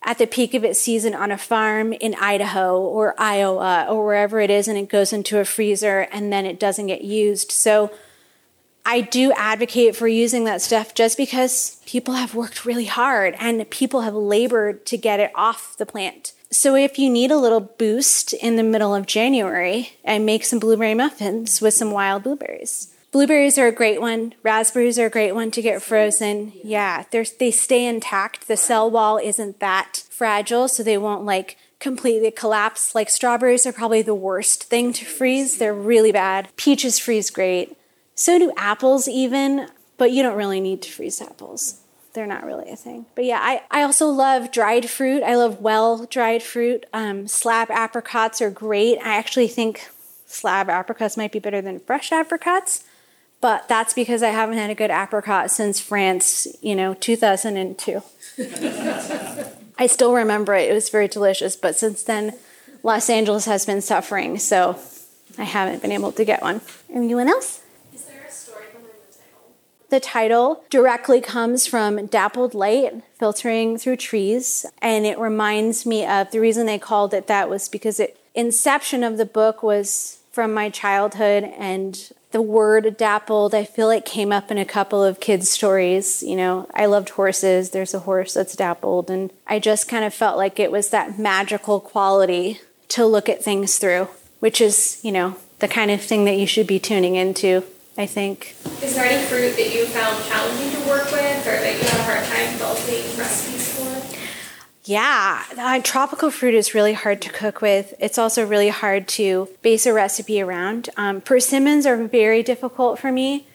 at 0.08 0.17
the 0.17 0.26
peak 0.26 0.54
of 0.54 0.63
its 0.63 0.80
season 0.80 1.13
on 1.13 1.32
a 1.32 1.38
farm 1.38 1.91
in 1.91 2.15
Idaho 2.15 2.80
or 2.80 3.13
Iowa 3.17 3.86
or 3.89 4.06
wherever 4.06 4.39
it 4.39 4.50
is 4.50 4.70
and 4.70 4.78
it 4.78 4.88
goes 4.88 5.12
into 5.12 5.38
a 5.38 5.46
freezer 5.46 6.08
and 6.13 6.32
then 6.32 6.46
it 6.46 6.62
doesn't 6.62 6.88
get 6.88 7.04
used. 7.04 7.52
So 7.52 7.91
I 8.86 9.02
do 9.02 9.34
advocate 9.34 9.98
for 9.98 10.08
using 10.08 10.46
that 10.46 10.62
stuff 10.62 10.93
just 10.93 11.17
because 11.17 11.82
people 11.86 12.13
have 12.13 12.34
worked 12.34 12.65
really 12.65 12.86
hard 12.86 13.36
and 13.38 13.70
people 13.70 14.02
have 14.02 14.15
labored 14.15 14.86
to 14.86 14.98
get 14.98 15.20
it 15.20 15.32
off 15.36 15.76
the 15.76 15.86
plant. 15.86 16.32
So 16.50 16.76
if 16.76 16.98
you 16.98 17.10
need 17.10 17.30
a 17.30 17.38
little 17.38 17.60
boost 17.60 18.32
in 18.32 18.56
the 18.56 18.63
middle 18.63 18.96
of 18.96 19.08
January, 19.08 19.98
I 20.08 20.20
make 20.20 20.46
some 20.46 20.60
blueberry 20.60 20.93
muffins 20.93 21.60
with 21.60 21.74
some 21.74 21.91
wild 21.91 22.24
blueberries. 22.24 22.93
Blueberries 23.17 23.58
are 23.58 23.65
a 23.65 23.71
great 23.71 23.99
one. 23.99 24.36
Raspberries 24.43 24.99
are 24.99 25.08
a 25.08 25.10
great 25.10 25.32
one 25.32 25.49
to 25.49 25.62
get 25.63 25.82
frozen. 25.82 26.53
Yeah, 26.63 27.03
they 27.12 27.49
stay 27.49 27.88
intact. 27.88 28.47
The 28.47 28.56
cell 28.56 28.91
wall 28.91 29.17
isn't 29.17 29.60
that 29.60 30.03
fragile, 30.12 30.67
so 30.67 30.84
they 30.84 30.99
won't 30.99 31.25
like 31.25 31.58
completely 31.80 32.30
collapse. 32.30 32.93
Like 32.93 33.10
strawberries 33.10 33.65
are 33.65 33.73
probably 33.73 34.03
the 34.03 34.13
worst 34.13 34.65
thing 34.65 34.93
to 34.93 35.03
freeze. 35.03 35.58
They're 35.58 35.73
really 35.73 36.12
bad. 36.12 36.49
Peaches 36.58 36.99
freeze 36.99 37.32
great. 37.32 37.75
So 38.13 38.38
do 38.38 38.53
apples, 38.56 39.08
even, 39.08 39.67
but 39.97 40.12
you 40.12 40.21
don't 40.21 40.38
really 40.38 40.62
need 40.62 40.84
to 40.84 40.91
freeze 40.91 41.19
apples. 41.19 41.82
They're 42.13 42.27
not 42.27 42.45
really 42.45 42.69
a 42.69 42.75
thing. 42.75 43.08
But 43.15 43.25
yeah, 43.25 43.39
I, 43.41 43.63
I 43.71 43.82
also 43.82 44.10
love 44.10 44.51
dried 44.51 44.91
fruit. 44.91 45.23
I 45.23 45.34
love 45.38 45.60
well 45.60 46.06
dried 46.06 46.43
fruit. 46.43 46.86
Um, 46.93 47.27
slab 47.27 47.71
apricots 47.71 48.43
are 48.43 48.51
great. 48.51 48.99
I 48.99 49.15
actually 49.15 49.47
think 49.47 49.89
slab 50.27 50.69
apricots 50.69 51.17
might 51.17 51.32
be 51.32 51.39
better 51.39 51.63
than 51.63 51.80
fresh 51.80 52.12
apricots, 52.12 52.84
but 53.41 53.67
that's 53.67 53.93
because 53.93 54.23
I 54.23 54.30
haven't 54.30 54.58
had 54.58 54.69
a 54.69 54.76
good 54.76 54.91
apricot 54.91 55.52
since 55.52 55.80
France, 55.80 56.47
you 56.62 56.76
know, 56.76 56.93
2002. 56.95 58.02
I 59.80 59.88
still 59.88 60.13
remember 60.13 60.56
it. 60.56 60.69
It 60.69 60.73
was 60.73 60.89
very 60.89 61.08
delicious, 61.08 61.56
but 61.56 61.76
since 61.76 62.04
then, 62.04 62.34
Los 62.84 63.10
Angeles 63.10 63.45
has 63.45 63.65
been 63.65 63.82
suffering, 63.82 64.39
so 64.39 64.80
I 65.38 65.43
haven't 65.43 65.82
been 65.82 65.91
able 65.91 66.12
to 66.13 66.26
get 66.26 66.41
one. 66.41 66.62
Anyone 66.91 67.28
else? 67.28 67.62
The 69.89 70.00
title 70.02 70.65
directly 70.69 71.21
comes 71.21 71.65
from 71.65 72.08
dappled 72.08 72.54
light 72.54 73.04
filtering 73.17 73.78
through 73.78 73.97
trees, 73.97 74.65
and 74.82 75.06
it 75.06 75.17
reminds 75.17 75.86
me 75.86 76.06
of 76.06 76.32
the 76.32 76.41
reason 76.41 76.65
they 76.65 76.78
called 76.78 77.13
it 77.13 77.28
that 77.28 77.50
was 77.50 77.69
because 77.69 78.00
it 78.00 78.19
inception 78.36 79.04
of 79.04 79.17
the 79.17 79.26
book 79.26 79.63
was 79.63 80.16
from 80.38 80.54
my 80.54 80.69
childhood 80.69 81.43
and 81.58 82.12
the 82.30 82.43
word 82.43 82.95
dappled 82.95 83.56
I 83.56 83.65
feel 83.65 83.88
like 83.88 84.06
came 84.06 84.32
up 84.32 84.52
in 84.52 84.60
a 84.60 84.65
couple 84.65 85.04
of 85.04 85.19
kids 85.19 85.50
stories, 85.50 86.21
you 86.21 86.36
know, 86.36 86.69
I 86.76 86.86
loved 86.86 87.10
horses, 87.10 87.71
there's 87.71 87.95
a 87.95 88.02
horse 88.02 88.36
that's 88.36 88.56
dappled 88.56 89.10
and 89.10 89.32
I 89.47 89.58
just 89.58 89.89
kind 89.89 90.06
of 90.06 90.13
felt 90.13 90.38
like 90.38 90.60
it 90.60 90.71
was 90.71 90.91
that 90.91 91.17
magical 91.17 91.80
quality 91.80 92.62
to 92.89 93.04
look 93.04 93.30
at 93.30 93.43
things 93.43 93.80
through, 93.80 94.10
which 94.39 94.62
is, 94.62 95.00
you 95.02 95.12
know, 95.12 95.38
the 95.58 95.67
kind 95.67 95.89
of 95.89 96.04
thing 96.04 96.26
that 96.26 96.38
you 96.38 96.45
should 96.45 96.67
be 96.67 96.78
tuning 96.78 97.15
into 97.15 97.63
I 97.97 98.06
think. 98.06 98.56
Is 98.84 98.93
there 98.93 99.06
any 99.06 99.26
fruit 99.26 99.56
that 99.56 99.73
you 99.73 99.88
found 99.88 100.23
challenging 100.26 100.69
to 100.69 100.88
work 100.88 101.06
with 101.06 101.47
or 101.47 101.58
that 101.58 101.73
you 101.73 101.89
had 101.89 102.00
a 102.00 102.04
hard 102.04 102.23
time 102.26 102.54
for? 102.60 102.87
Yeah, 104.88 105.43
uh, 105.58 105.82
tropical 105.84 106.32
fruit 106.32 106.54
is 106.54 106.73
really 106.73 106.93
hard 106.93 107.21
to 107.23 107.30
cook 107.30 107.62
with. 107.62 107.93
It's 108.00 108.17
also 108.17 108.47
really 108.47 108.69
hard 108.69 109.10
to 109.10 109.50
base 109.62 109.86
a 109.86 109.91
recipe 109.91 110.41
around. 110.41 110.89
Um, 110.95 111.19
persimmons 111.19 111.86
are 111.86 111.97
very 112.08 112.41
difficult 112.41 112.97
for 112.97 113.12
me. 113.12 113.47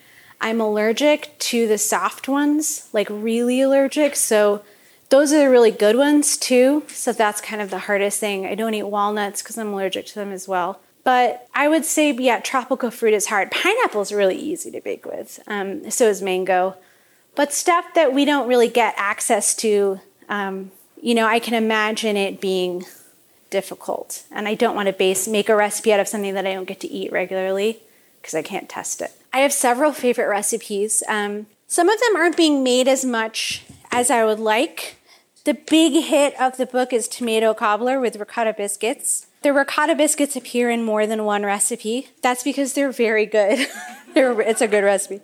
I'm 0.42 0.61
allergic 0.61 1.38
to 1.38 1.66
the 1.66 1.79
soft 1.79 2.29
ones, 2.29 2.87
like 2.92 3.09
really 3.09 3.62
allergic. 3.62 4.14
So 4.14 4.62
those 5.09 5.33
are 5.33 5.38
the 5.38 5.49
really 5.49 5.71
good 5.71 5.97
ones 5.97 6.37
too. 6.37 6.83
So 6.88 7.14
that's 7.14 7.40
kind 7.40 7.62
of 7.62 7.71
the 7.71 7.79
hardest 7.79 8.21
thing. 8.21 8.45
I 8.45 8.55
don't 8.55 8.75
eat 8.75 8.83
walnuts 8.83 9.40
because 9.40 9.57
I'm 9.57 9.73
allergic 9.73 10.05
to 10.09 10.14
them 10.16 10.33
as 10.33 10.47
well. 10.47 10.81
But 11.03 11.49
I 11.55 11.66
would 11.66 11.87
say, 11.87 12.12
yeah, 12.12 12.40
tropical 12.40 12.90
fruit 12.90 13.14
is 13.14 13.29
hard. 13.29 13.51
Pineapple 13.51 14.03
is 14.03 14.12
really 14.12 14.37
easy 14.37 14.71
to 14.71 14.83
bake 14.83 15.07
with. 15.07 15.40
Um, 15.47 15.90
so 15.90 16.09
is 16.09 16.21
mango. 16.21 16.77
But 17.35 17.55
stuff 17.55 17.87
that 17.95 18.12
we 18.12 18.27
don't 18.27 18.47
really 18.47 18.68
get 18.68 18.92
access 18.99 19.55
to, 19.57 19.99
um, 20.29 20.73
you 21.03 21.15
know, 21.15 21.27
I 21.27 21.41
can 21.41 21.55
imagine 21.55 22.17
it 22.17 22.41
being 22.41 22.87
difficult. 23.51 24.25
And 24.31 24.49
I 24.49 24.55
don't 24.55 24.75
want 24.75 24.87
to 24.87 24.93
base 24.93 25.29
make 25.29 25.49
a 25.49 25.57
recipe 25.57 25.93
out 25.93 26.01
of 26.01 26.09
something 26.09 26.33
that 26.35 26.47
I 26.47 26.55
don't 26.55 26.65
get 26.65 26.81
to 26.81 26.88
eat 26.88 27.12
regularly 27.12 27.83
because 28.21 28.35
I 28.35 28.43
can't 28.43 28.69
test 28.69 29.03
it. 29.03 29.11
I 29.33 29.41
have 29.41 29.53
several 29.53 29.93
favorite 29.93 30.29
recipes. 30.29 31.03
Um, 31.09 31.47
some 31.67 31.88
of 31.88 32.01
them 32.01 32.17
aren't 32.17 32.37
being 32.37 32.62
made 32.62 32.87
as 32.87 33.05
much 33.05 33.65
as 33.91 34.11
I 34.11 34.25
would 34.25 34.41
like. 34.41 34.97
The 35.45 35.55
big 35.55 36.05
hit 36.05 36.41
of 36.41 36.57
the 36.57 36.67
book 36.67 36.93
is 36.93 37.09
tomato 37.09 37.53
cobbler 37.53 37.99
with 37.99 38.17
ricotta 38.17 38.55
biscuits. 38.57 39.27
The 39.43 39.53
ricotta 39.53 39.97
biscuits 39.97 40.37
appear 40.37 40.71
in 40.71 40.85
more 40.85 41.05
than 41.05 41.25
one 41.25 41.45
recipe. 41.45 42.11
That's 42.23 42.45
because 42.45 42.75
they're 42.75 42.93
very 42.93 43.27
good. 43.27 43.67
it's 44.15 44.61
a 44.61 44.69
good 44.69 44.85
recipe. 44.85 45.21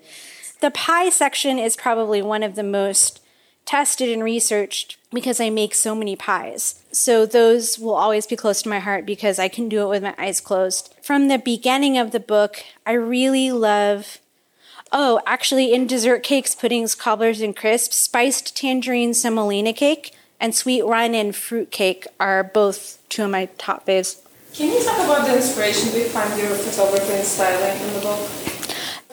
The 0.60 0.72
pie 0.72 1.10
section 1.10 1.56
is 1.58 1.76
probably 1.76 2.20
one 2.20 2.42
of 2.42 2.56
the 2.56 2.64
most 2.64 3.20
tested 3.68 4.08
and 4.08 4.24
researched 4.24 4.96
because 5.12 5.40
I 5.40 5.50
make 5.50 5.74
so 5.74 5.94
many 5.94 6.16
pies. 6.16 6.82
So 6.90 7.26
those 7.26 7.78
will 7.78 7.94
always 7.94 8.26
be 8.26 8.34
close 8.34 8.62
to 8.62 8.68
my 8.70 8.78
heart 8.78 9.04
because 9.04 9.38
I 9.38 9.48
can 9.48 9.68
do 9.68 9.82
it 9.82 9.90
with 9.90 10.02
my 10.02 10.14
eyes 10.16 10.40
closed. 10.40 10.94
From 11.02 11.28
the 11.28 11.36
beginning 11.36 11.98
of 11.98 12.10
the 12.10 12.18
book, 12.18 12.64
I 12.86 12.92
really 12.92 13.52
love 13.52 14.18
Oh, 14.90 15.20
actually, 15.26 15.74
in 15.74 15.86
dessert 15.86 16.22
cakes, 16.22 16.54
puddings, 16.54 16.94
cobblers, 16.94 17.42
and 17.42 17.54
crisps, 17.54 17.94
spiced 17.94 18.56
tangerine 18.56 19.12
semolina 19.12 19.74
cake 19.74 20.14
and 20.40 20.54
sweet 20.54 20.86
wine 20.86 21.14
and 21.14 21.36
fruit 21.36 21.70
cake 21.70 22.06
are 22.18 22.42
both 22.42 22.96
two 23.10 23.24
of 23.24 23.30
my 23.30 23.50
top 23.58 23.84
faves. 23.84 24.22
Can 24.54 24.72
you 24.72 24.82
talk 24.82 25.04
about 25.04 25.26
the 25.26 25.36
inspiration 25.36 25.92
behind 25.92 26.40
your 26.40 26.54
photography 26.54 27.12
and 27.12 27.26
styling 27.26 27.82
in 27.82 27.92
the 27.92 28.00
book? 28.00 28.47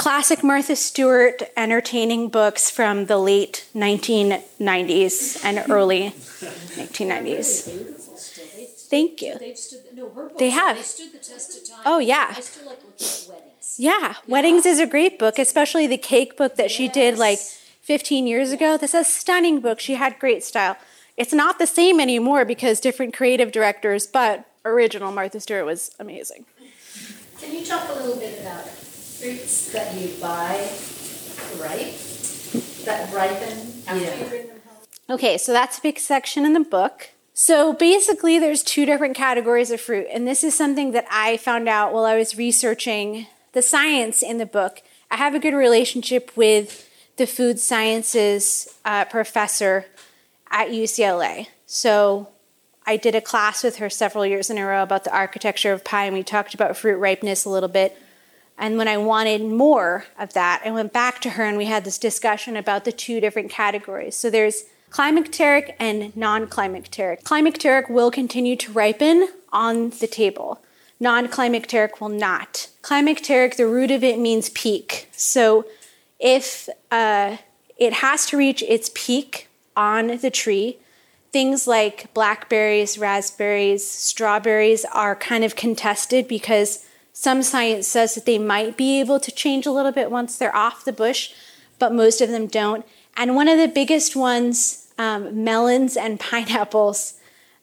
Classic 0.06 0.44
Martha 0.44 0.76
Stewart 0.76 1.42
entertaining 1.58 2.30
books 2.30 2.70
from 2.70 3.08
the 3.08 3.18
late 3.18 3.66
1990s 3.74 5.44
and 5.44 5.68
early 5.68 6.12
1990s. 6.12 7.66
Beautiful 7.66 8.16
still. 8.16 8.46
They, 8.56 8.66
Thank 8.66 9.24
you. 9.24 9.36
they've 9.40 9.58
stood, 9.58 9.80
no, 9.96 10.08
books, 10.08 10.36
They 10.38 10.52
have. 10.52 10.76
They 10.76 10.84
stood 10.84 11.12
the 11.12 11.18
test 11.18 11.58
of 11.58 11.68
time. 11.68 11.82
Oh, 11.88 11.98
yeah. 11.98 12.36
Like 12.36 12.46
weddings. 12.96 13.76
Yeah, 13.80 14.14
Weddings 14.28 14.68
is 14.68 14.80
a 14.80 14.86
great 14.86 15.18
book, 15.18 15.40
especially 15.40 15.88
the 15.88 15.98
cake 15.98 16.38
book 16.38 16.56
that 16.58 16.70
she 16.70 16.88
did 16.88 17.18
like 17.18 17.40
15 17.40 18.28
years 18.28 18.52
ago. 18.52 18.78
That's 18.78 18.94
a 18.94 19.04
stunning 19.04 19.60
book. 19.60 19.80
She 19.80 19.96
had 19.96 20.20
great 20.20 20.44
style. 20.44 20.78
It's 21.18 21.34
not 21.34 21.58
the 21.58 21.66
same 21.66 22.00
anymore 22.00 22.46
because 22.46 22.80
different 22.80 23.16
creative 23.16 23.52
directors, 23.52 24.06
but 24.06 24.46
original 24.64 25.12
Martha 25.12 25.40
Stewart 25.40 25.66
was 25.66 25.96
amazing. 26.00 26.46
Can 27.42 27.56
you 27.56 27.66
talk 27.66 27.90
a 27.90 27.94
little 27.94 28.18
bit 28.18 28.40
about 28.42 28.68
fruits 29.20 29.72
that 29.72 29.94
you 29.96 30.10
buy 30.22 30.70
ripe, 31.60 31.94
that 32.86 33.14
ripen 33.14 33.84
after 33.88 34.04
Yeah. 34.04 34.16
you 34.20 34.26
bring 34.26 34.48
them 34.48 34.62
home? 34.68 35.16
Okay, 35.16 35.38
so 35.38 35.52
that's 35.54 35.78
a 35.78 35.82
big 35.82 36.00
section 36.00 36.46
in 36.46 36.54
the 36.54 36.60
book. 36.60 37.10
So 37.34 37.74
basically, 37.74 38.40
there's 38.40 38.64
two 38.64 38.86
different 38.86 39.16
categories 39.16 39.72
of 39.72 39.82
fruit, 39.82 40.08
and 40.12 40.28
this 40.28 40.44
is 40.44 40.56
something 40.56 40.92
that 40.92 41.06
I 41.12 41.38
found 41.38 41.68
out 41.68 41.94
while 41.94 42.06
I 42.06 42.16
was 42.16 42.38
researching 42.38 43.28
the 43.52 43.62
science 43.62 44.22
in 44.22 44.38
the 44.38 44.46
book. 44.46 44.82
I 45.12 45.18
have 45.18 45.36
a 45.36 45.40
good 45.40 45.54
relationship 45.54 46.32
with 46.36 46.90
the 47.18 47.28
food 47.28 47.60
sciences 47.60 48.74
uh, 48.86 49.06
professor 49.06 49.86
at 50.50 50.70
UCLA. 50.70 51.48
So 51.66 52.30
I 52.86 52.98
did 52.98 53.16
a 53.16 53.22
class 53.22 53.64
with 53.64 53.78
her 53.78 53.90
several 53.90 54.26
years 54.26 54.50
in 54.50 54.58
a 54.58 54.66
row 54.66 54.84
about 54.84 55.04
the 55.04 55.14
architecture 55.16 55.74
of 55.74 55.84
pie, 55.84 56.06
and 56.06 56.16
we 56.16 56.24
talked 56.24 56.54
about 56.54 56.78
fruit 56.78 56.98
ripeness 56.98 57.44
a 57.46 57.50
little 57.50 57.70
bit. 57.70 57.98
And 58.58 58.78
when 58.78 58.88
I 58.88 58.98
wanted 58.98 59.42
more 59.44 60.06
of 60.18 60.34
that, 60.34 60.62
I 60.64 60.72
went 60.72 60.94
back 60.94 61.20
to 61.22 61.32
her 61.32 61.44
and 61.44 61.58
we 61.58 61.66
had 61.66 61.84
this 61.84 61.98
discussion 61.98 62.56
about 62.56 62.86
the 62.86 62.92
two 62.92 63.20
different 63.20 63.52
categories. 63.52 64.16
So 64.16 64.30
there's 64.30 64.64
climacteric 64.90 65.76
and 65.78 66.16
non 66.16 66.48
climacteric. 66.48 67.24
Climacteric 67.24 67.90
will 67.90 68.12
continue 68.12 68.56
to 68.56 68.72
ripen 68.72 69.30
on 69.52 69.90
the 69.90 70.08
table, 70.08 70.62
non 71.00 71.28
climacteric 71.28 72.00
will 72.00 72.10
not. 72.10 72.70
Climacteric, 72.82 73.58
the 73.58 73.68
root 73.68 73.92
of 73.92 74.04
it 74.04 74.20
means 74.20 74.50
peak. 74.50 75.10
So 75.12 75.66
if 76.20 76.70
uh, 76.92 77.38
it 77.78 77.94
has 77.94 78.26
to 78.28 78.38
reach 78.38 78.64
its 78.64 78.90
peak 78.94 79.50
on 79.76 80.18
the 80.20 80.32
tree, 80.32 80.78
things 81.34 81.68
like 81.68 82.14
blackberries, 82.14 82.98
raspberries, 82.98 83.86
strawberries 83.86 84.86
are 84.94 85.16
kind 85.16 85.44
of 85.44 85.58
contested 85.58 86.28
because 86.30 86.86
some 87.18 87.44
science 87.44 87.88
says 87.88 88.14
that 88.14 88.26
they 88.26 88.38
might 88.38 88.76
be 88.76 89.00
able 89.00 89.22
to 89.22 89.32
change 89.32 89.66
a 89.66 89.72
little 89.72 89.94
bit 89.94 90.12
once 90.12 90.38
they're 90.38 90.54
off 90.54 90.84
the 90.84 90.92
bush, 90.92 91.32
but 91.80 91.94
most 91.94 92.20
of 92.20 92.30
them 92.30 92.46
don't. 92.46 92.86
And 93.16 93.38
one 93.38 93.48
of 93.48 93.58
the 93.58 93.70
biggest 93.70 94.18
ones, 94.18 94.92
um, 94.98 95.46
melons 95.46 95.96
and 95.96 96.20
pineapples, 96.32 97.14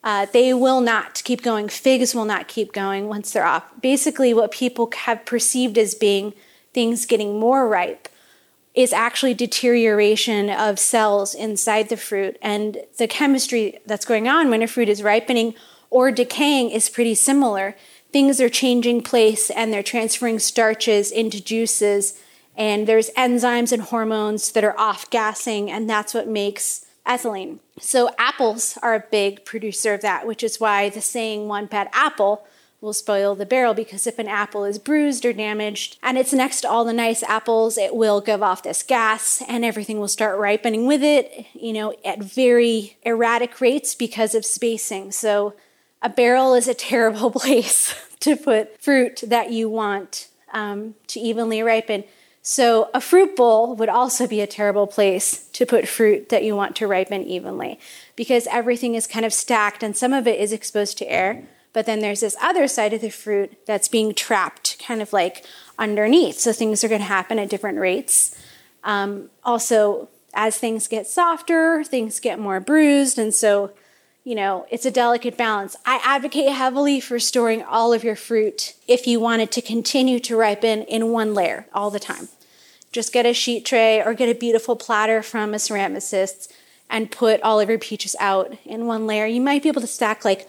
uh, 0.02 0.24
they 0.32 0.54
will 0.54 0.80
not 0.80 1.22
keep 1.22 1.42
going. 1.42 1.68
Figs 1.68 2.14
will 2.14 2.24
not 2.24 2.48
keep 2.48 2.72
going 2.72 3.08
once 3.08 3.30
they're 3.30 3.44
off. 3.44 3.64
Basically, 3.82 4.32
what 4.32 4.52
people 4.52 4.90
have 5.02 5.26
perceived 5.26 5.76
as 5.76 5.94
being 5.94 6.32
things 6.72 7.04
getting 7.04 7.38
more 7.38 7.68
ripe 7.68 8.08
is 8.74 8.94
actually 8.94 9.34
deterioration 9.34 10.48
of 10.48 10.78
cells 10.78 11.34
inside 11.34 11.90
the 11.90 11.98
fruit. 11.98 12.38
And 12.40 12.78
the 12.96 13.06
chemistry 13.06 13.80
that's 13.84 14.06
going 14.06 14.28
on 14.28 14.48
when 14.48 14.62
a 14.62 14.66
fruit 14.66 14.88
is 14.88 15.02
ripening 15.02 15.54
or 15.90 16.10
decaying 16.10 16.70
is 16.70 16.88
pretty 16.88 17.14
similar. 17.14 17.76
Things 18.12 18.40
are 18.40 18.48
changing 18.48 19.02
place 19.02 19.50
and 19.50 19.72
they're 19.72 19.82
transferring 19.82 20.38
starches 20.38 21.10
into 21.10 21.42
juices, 21.42 22.20
and 22.56 22.86
there's 22.86 23.10
enzymes 23.10 23.72
and 23.72 23.82
hormones 23.82 24.52
that 24.52 24.64
are 24.64 24.78
off 24.78 25.08
gassing, 25.08 25.70
and 25.70 25.88
that's 25.88 26.12
what 26.12 26.28
makes 26.28 26.84
ethylene. 27.06 27.58
So, 27.80 28.10
apples 28.18 28.78
are 28.82 28.94
a 28.94 29.04
big 29.10 29.44
producer 29.44 29.94
of 29.94 30.02
that, 30.02 30.26
which 30.26 30.42
is 30.42 30.60
why 30.60 30.90
the 30.90 31.00
saying 31.00 31.48
one 31.48 31.66
bad 31.66 31.88
apple 31.92 32.46
will 32.82 32.92
spoil 32.92 33.34
the 33.34 33.46
barrel 33.46 33.74
because 33.74 34.08
if 34.08 34.18
an 34.18 34.26
apple 34.26 34.64
is 34.64 34.78
bruised 34.78 35.24
or 35.24 35.32
damaged 35.32 35.96
and 36.02 36.18
it's 36.18 36.32
next 36.32 36.62
to 36.62 36.68
all 36.68 36.84
the 36.84 36.92
nice 36.92 37.22
apples, 37.22 37.78
it 37.78 37.94
will 37.94 38.20
give 38.20 38.42
off 38.42 38.64
this 38.64 38.82
gas 38.82 39.40
and 39.48 39.64
everything 39.64 40.00
will 40.00 40.08
start 40.08 40.38
ripening 40.38 40.84
with 40.84 41.02
it, 41.02 41.46
you 41.54 41.72
know, 41.72 41.94
at 42.04 42.20
very 42.20 42.96
erratic 43.04 43.60
rates 43.60 43.94
because 43.94 44.34
of 44.34 44.44
spacing. 44.44 45.12
So 45.12 45.54
a 46.02 46.08
barrel 46.08 46.54
is 46.54 46.68
a 46.68 46.74
terrible 46.74 47.30
place 47.40 47.94
to 48.20 48.36
put 48.36 48.80
fruit 48.82 49.22
that 49.26 49.50
you 49.50 49.68
want 49.68 50.28
um, 50.52 50.94
to 51.08 51.20
evenly 51.20 51.62
ripen. 51.62 52.04
So 52.42 52.90
a 52.92 53.00
fruit 53.00 53.36
bowl 53.36 53.76
would 53.76 53.88
also 53.88 54.26
be 54.26 54.40
a 54.40 54.46
terrible 54.48 54.88
place 54.88 55.46
to 55.50 55.64
put 55.64 55.86
fruit 55.86 56.28
that 56.30 56.42
you 56.42 56.56
want 56.56 56.74
to 56.76 56.88
ripen 56.88 57.22
evenly 57.22 57.78
because 58.16 58.48
everything 58.48 58.96
is 58.96 59.06
kind 59.06 59.24
of 59.24 59.32
stacked 59.32 59.84
and 59.84 59.96
some 59.96 60.12
of 60.12 60.26
it 60.26 60.40
is 60.40 60.52
exposed 60.52 60.98
to 60.98 61.10
air. 61.10 61.44
But 61.72 61.86
then 61.86 62.00
there's 62.00 62.20
this 62.20 62.36
other 62.42 62.66
side 62.66 62.92
of 62.92 63.00
the 63.00 63.10
fruit 63.10 63.64
that's 63.64 63.88
being 63.88 64.12
trapped 64.12 64.84
kind 64.84 65.00
of 65.00 65.12
like 65.12 65.46
underneath. 65.78 66.38
So 66.38 66.52
things 66.52 66.82
are 66.82 66.88
going 66.88 67.00
to 67.00 67.06
happen 67.06 67.38
at 67.38 67.48
different 67.48 67.78
rates. 67.78 68.36
Um, 68.84 69.30
also, 69.44 70.08
as 70.34 70.58
things 70.58 70.88
get 70.88 71.06
softer, 71.06 71.84
things 71.84 72.20
get 72.20 72.38
more 72.38 72.60
bruised. 72.60 73.18
And 73.18 73.32
so, 73.32 73.70
you 74.24 74.34
know, 74.36 74.66
it's 74.70 74.86
a 74.86 74.90
delicate 74.90 75.36
balance. 75.36 75.76
I 75.84 76.00
advocate 76.04 76.52
heavily 76.52 77.00
for 77.00 77.18
storing 77.18 77.62
all 77.62 77.92
of 77.92 78.04
your 78.04 78.14
fruit 78.14 78.74
if 78.86 79.06
you 79.06 79.18
want 79.18 79.42
it 79.42 79.50
to 79.52 79.60
continue 79.60 80.20
to 80.20 80.36
ripen 80.36 80.82
in 80.82 81.10
one 81.10 81.34
layer 81.34 81.66
all 81.74 81.90
the 81.90 81.98
time. 81.98 82.28
Just 82.92 83.12
get 83.12 83.26
a 83.26 83.32
sheet 83.32 83.64
tray 83.64 84.00
or 84.00 84.14
get 84.14 84.28
a 84.28 84.38
beautiful 84.38 84.76
platter 84.76 85.22
from 85.22 85.54
a 85.54 85.56
ceramicist 85.56 86.52
and 86.88 87.10
put 87.10 87.40
all 87.42 87.58
of 87.58 87.68
your 87.68 87.78
peaches 87.78 88.14
out 88.20 88.56
in 88.64 88.86
one 88.86 89.06
layer. 89.06 89.26
You 89.26 89.40
might 89.40 89.62
be 89.62 89.68
able 89.68 89.80
to 89.80 89.86
stack 89.86 90.24
like 90.24 90.48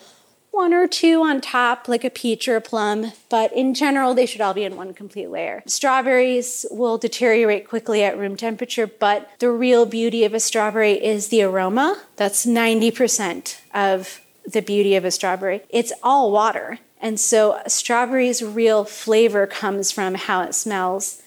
one 0.54 0.72
or 0.72 0.88
two 0.88 1.24
on 1.24 1.42
top, 1.42 1.88
like 1.88 2.04
a 2.04 2.12
peach 2.12 2.48
or 2.48 2.56
a 2.56 2.62
plum, 2.62 3.12
but 3.28 3.52
in 3.54 3.74
general, 3.74 4.14
they 4.14 4.28
should 4.28 4.40
all 4.40 4.54
be 4.54 4.64
in 4.64 4.76
one 4.76 4.94
complete 4.94 5.32
layer. 5.32 5.64
Strawberries 5.66 6.64
will 6.70 7.00
deteriorate 7.00 7.68
quickly 7.68 8.04
at 8.04 8.18
room 8.18 8.38
temperature, 8.38 8.86
but 8.86 9.30
the 9.40 9.50
real 9.50 9.88
beauty 9.88 10.24
of 10.24 10.34
a 10.34 10.40
strawberry 10.40 11.04
is 11.04 11.30
the 11.30 11.42
aroma. 11.42 12.00
That's 12.18 12.46
90% 12.46 13.60
of 13.74 14.22
the 14.46 14.62
beauty 14.62 14.96
of 14.96 15.04
a 15.04 15.12
strawberry. 15.12 15.64
It's 15.70 15.92
all 16.04 16.32
water. 16.32 16.78
And 17.02 17.20
so, 17.20 17.60
a 17.66 17.70
strawberry's 17.70 18.44
real 18.44 18.86
flavor 18.86 19.48
comes 19.48 19.92
from 19.92 20.14
how 20.14 20.44
it 20.44 20.54
smells. 20.54 21.22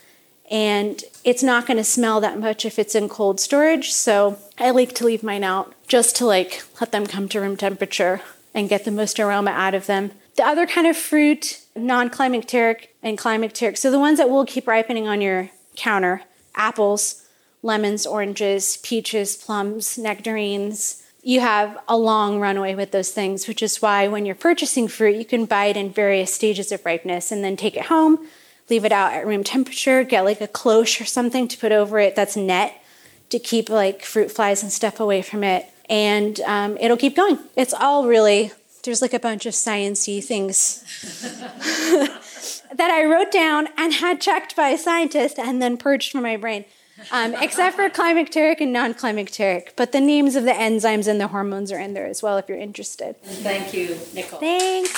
And 0.49 1.03
it's 1.25 1.43
not 1.43 1.67
going 1.67 1.79
to 1.79 1.85
smell 1.85 2.21
that 2.21 2.39
much 2.39 2.65
if 2.65 2.79
it's 2.79 2.95
in 2.95 3.09
cold 3.09 3.41
storage. 3.41 3.93
So, 3.93 4.39
I 4.57 4.71
like 4.71 4.95
to 4.95 5.05
leave 5.05 5.25
mine 5.25 5.43
out 5.43 5.75
just 5.89 6.15
to 6.17 6.27
like 6.27 6.62
let 6.81 6.93
them 6.93 7.07
come 7.07 7.29
to 7.31 7.41
room 7.41 7.57
temperature 7.57 8.23
and 8.57 8.71
get 8.71 8.87
the 8.87 8.90
most 8.90 9.21
aroma 9.21 9.51
out 9.51 9.75
of 9.75 9.87
them. 9.87 10.11
The 10.37 10.47
other 10.47 10.66
kind 10.66 10.87
of 10.87 10.97
fruit, 10.97 11.61
non 11.77 12.09
climacteric 12.09 12.88
and 13.03 13.19
climacteric, 13.19 13.77
so 13.77 13.90
the 13.90 13.99
ones 13.99 14.19
that 14.19 14.31
will 14.31 14.47
keep 14.47 14.66
ripening 14.66 15.07
on 15.07 15.21
your 15.21 15.51
counter 15.77 16.23
apples, 16.55 17.27
lemons, 17.62 18.07
oranges, 18.07 18.79
peaches, 18.79 19.37
plums, 19.37 19.99
nectarines. 19.99 21.03
You 21.23 21.40
have 21.40 21.79
a 21.87 21.99
long 21.99 22.40
runway 22.40 22.75
with 22.75 22.92
those 22.92 23.11
things, 23.11 23.47
which 23.47 23.62
is 23.62 23.83
why 23.83 24.09
when 24.09 24.25
you're 24.25 24.35
purchasing 24.35 24.88
fruit, 24.88 25.16
you 25.16 25.25
can 25.25 25.45
buy 25.45 25.66
it 25.66 25.77
in 25.77 25.90
various 25.90 26.33
stages 26.33 26.73
of 26.73 26.87
ripeness 26.87 27.31
and 27.31 27.45
then 27.45 27.57
take 27.57 27.77
it 27.77 27.87
home, 27.87 28.27
leave 28.71 28.87
it 28.87 28.92
out 28.92 29.12
at 29.12 29.27
room 29.27 29.45
temperature, 29.45 30.03
get 30.03 30.25
like 30.25 30.40
a 30.40 30.49
cloche 30.49 31.01
or 31.01 31.05
something 31.05 31.47
to 31.49 31.59
put 31.59 31.73
over 31.73 31.99
it 31.99 32.16
that's 32.16 32.37
net 32.37 32.83
to 33.29 33.38
keep 33.38 33.69
like 33.69 34.03
fruit 34.03 34.31
flies 34.31 34.62
and 34.62 34.73
stuff 34.73 35.01
away 35.01 35.21
from 35.21 35.45
it 35.45 35.66
and 35.88 36.40
um, 36.40 36.77
it'll 36.79 36.96
keep 36.96 37.16
going. 37.16 37.38
It's 37.57 37.75
all 37.75 38.07
really 38.07 38.53
there's 38.87 39.03
like 39.03 39.12
a 39.12 39.20
bunch 39.20 39.44
of 39.44 39.53
sciency 39.53 40.25
things 40.25 40.83
that 42.72 42.90
I 42.90 43.05
wrote 43.05 43.31
down 43.31 43.68
and 43.77 43.92
had 43.92 44.20
checked 44.20 44.57
by 44.57 44.68
a 44.68 44.79
scientist 44.79 45.38
and 45.38 45.61
then 45.61 45.77
purged 45.77 46.12
from 46.12 46.22
my 46.22 46.37
brain, 46.37 46.64
um, 47.11 47.35
except 47.35 47.77
for 47.77 47.90
climacteric 47.90 48.61
and 48.61 48.72
non-climacteric. 48.72 49.75
But 49.77 49.92
the 49.92 50.01
names 50.01 50.37
of 50.37 50.44
the 50.44 50.53
enzymes 50.53 51.09
and 51.09 51.20
the 51.20 51.29
hormones 51.29 51.70
are 51.72 51.81
in 51.81 51.94
there 51.94 52.07
as 52.07 52.22
well 52.22 52.38
if 52.38 52.49
you're 52.49 52.59
interested. 52.59 53.16
Thank 53.22 53.75
you, 53.75 53.99
Nicole. 54.14 54.40
Thanks. 54.40 54.92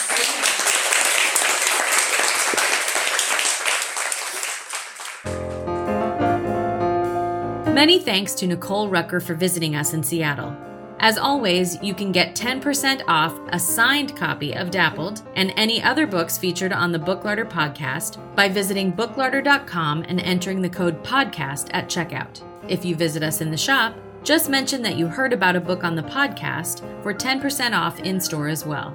Many 7.74 8.00
thanks 8.00 8.34
to 8.34 8.46
Nicole 8.46 8.88
Rucker 8.88 9.20
for 9.20 9.34
visiting 9.34 9.76
us 9.76 9.94
in 9.94 10.02
Seattle. 10.02 10.67
As 11.00 11.16
always, 11.16 11.80
you 11.80 11.94
can 11.94 12.10
get 12.10 12.34
10% 12.34 13.02
off 13.06 13.38
a 13.48 13.58
signed 13.58 14.16
copy 14.16 14.54
of 14.54 14.72
Dappled 14.72 15.22
and 15.36 15.52
any 15.56 15.80
other 15.80 16.06
books 16.08 16.36
featured 16.36 16.72
on 16.72 16.90
the 16.90 16.98
Booklarder 16.98 17.48
podcast 17.48 18.18
by 18.34 18.48
visiting 18.48 18.92
booklarder.com 18.92 20.02
and 20.08 20.20
entering 20.20 20.60
the 20.60 20.68
code 20.68 21.02
podcast 21.04 21.68
at 21.72 21.88
checkout. 21.88 22.42
If 22.68 22.84
you 22.84 22.96
visit 22.96 23.22
us 23.22 23.40
in 23.40 23.52
the 23.52 23.56
shop, 23.56 23.94
just 24.24 24.50
mention 24.50 24.82
that 24.82 24.96
you 24.96 25.06
heard 25.06 25.32
about 25.32 25.54
a 25.54 25.60
book 25.60 25.84
on 25.84 25.94
the 25.94 26.02
podcast 26.02 26.80
for 27.02 27.14
10% 27.14 27.78
off 27.78 28.00
in 28.00 28.20
store 28.20 28.48
as 28.48 28.66
well. 28.66 28.92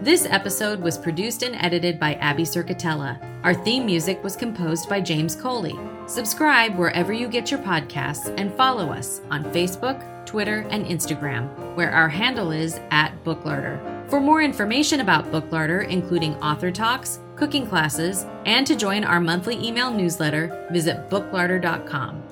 This 0.00 0.24
episode 0.24 0.78
was 0.78 0.96
produced 0.96 1.42
and 1.42 1.56
edited 1.56 1.98
by 1.98 2.14
Abby 2.14 2.44
Circatella. 2.44 3.20
Our 3.42 3.52
theme 3.52 3.84
music 3.84 4.22
was 4.22 4.36
composed 4.36 4.88
by 4.88 5.00
James 5.00 5.34
Coley. 5.34 5.76
Subscribe 6.06 6.76
wherever 6.76 7.12
you 7.12 7.26
get 7.26 7.50
your 7.50 7.60
podcasts 7.60 8.32
and 8.38 8.54
follow 8.54 8.90
us 8.90 9.20
on 9.30 9.42
Facebook, 9.52 10.00
Twitter, 10.28 10.66
and 10.70 10.84
Instagram, 10.84 11.48
where 11.74 11.90
our 11.90 12.08
handle 12.08 12.52
is 12.52 12.78
at 12.90 13.12
Booklarder. 13.24 13.80
For 14.10 14.20
more 14.20 14.42
information 14.42 15.00
about 15.00 15.32
Booklarder, 15.32 15.88
including 15.88 16.34
author 16.36 16.70
talks, 16.70 17.18
cooking 17.34 17.66
classes, 17.66 18.26
and 18.44 18.66
to 18.66 18.76
join 18.76 19.04
our 19.04 19.20
monthly 19.20 19.56
email 19.66 19.90
newsletter, 19.90 20.68
visit 20.70 21.08
booklarder.com. 21.08 22.22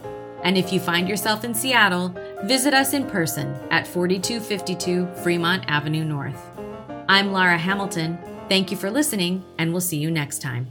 And 0.44 0.59
if 0.59 0.72
you 0.72 0.78
find 0.78 1.09
yourself 1.09 1.42
in 1.42 1.54
Seattle, 1.54 2.14
visit 2.44 2.74
us 2.74 2.92
in 2.92 3.06
person 3.06 3.54
at 3.70 3.87
4252 3.87 5.06
Fremont 5.22 5.64
Avenue 5.66 6.04
North. 6.04 6.50
I'm 7.09 7.32
Lara 7.32 7.56
Hamilton. 7.59 8.18
Thank 8.48 8.70
you 8.70 8.76
for 8.76 8.90
listening, 8.90 9.42
and 9.59 9.72
we'll 9.72 9.80
see 9.80 9.98
you 9.98 10.11
next 10.11 10.42
time. 10.42 10.68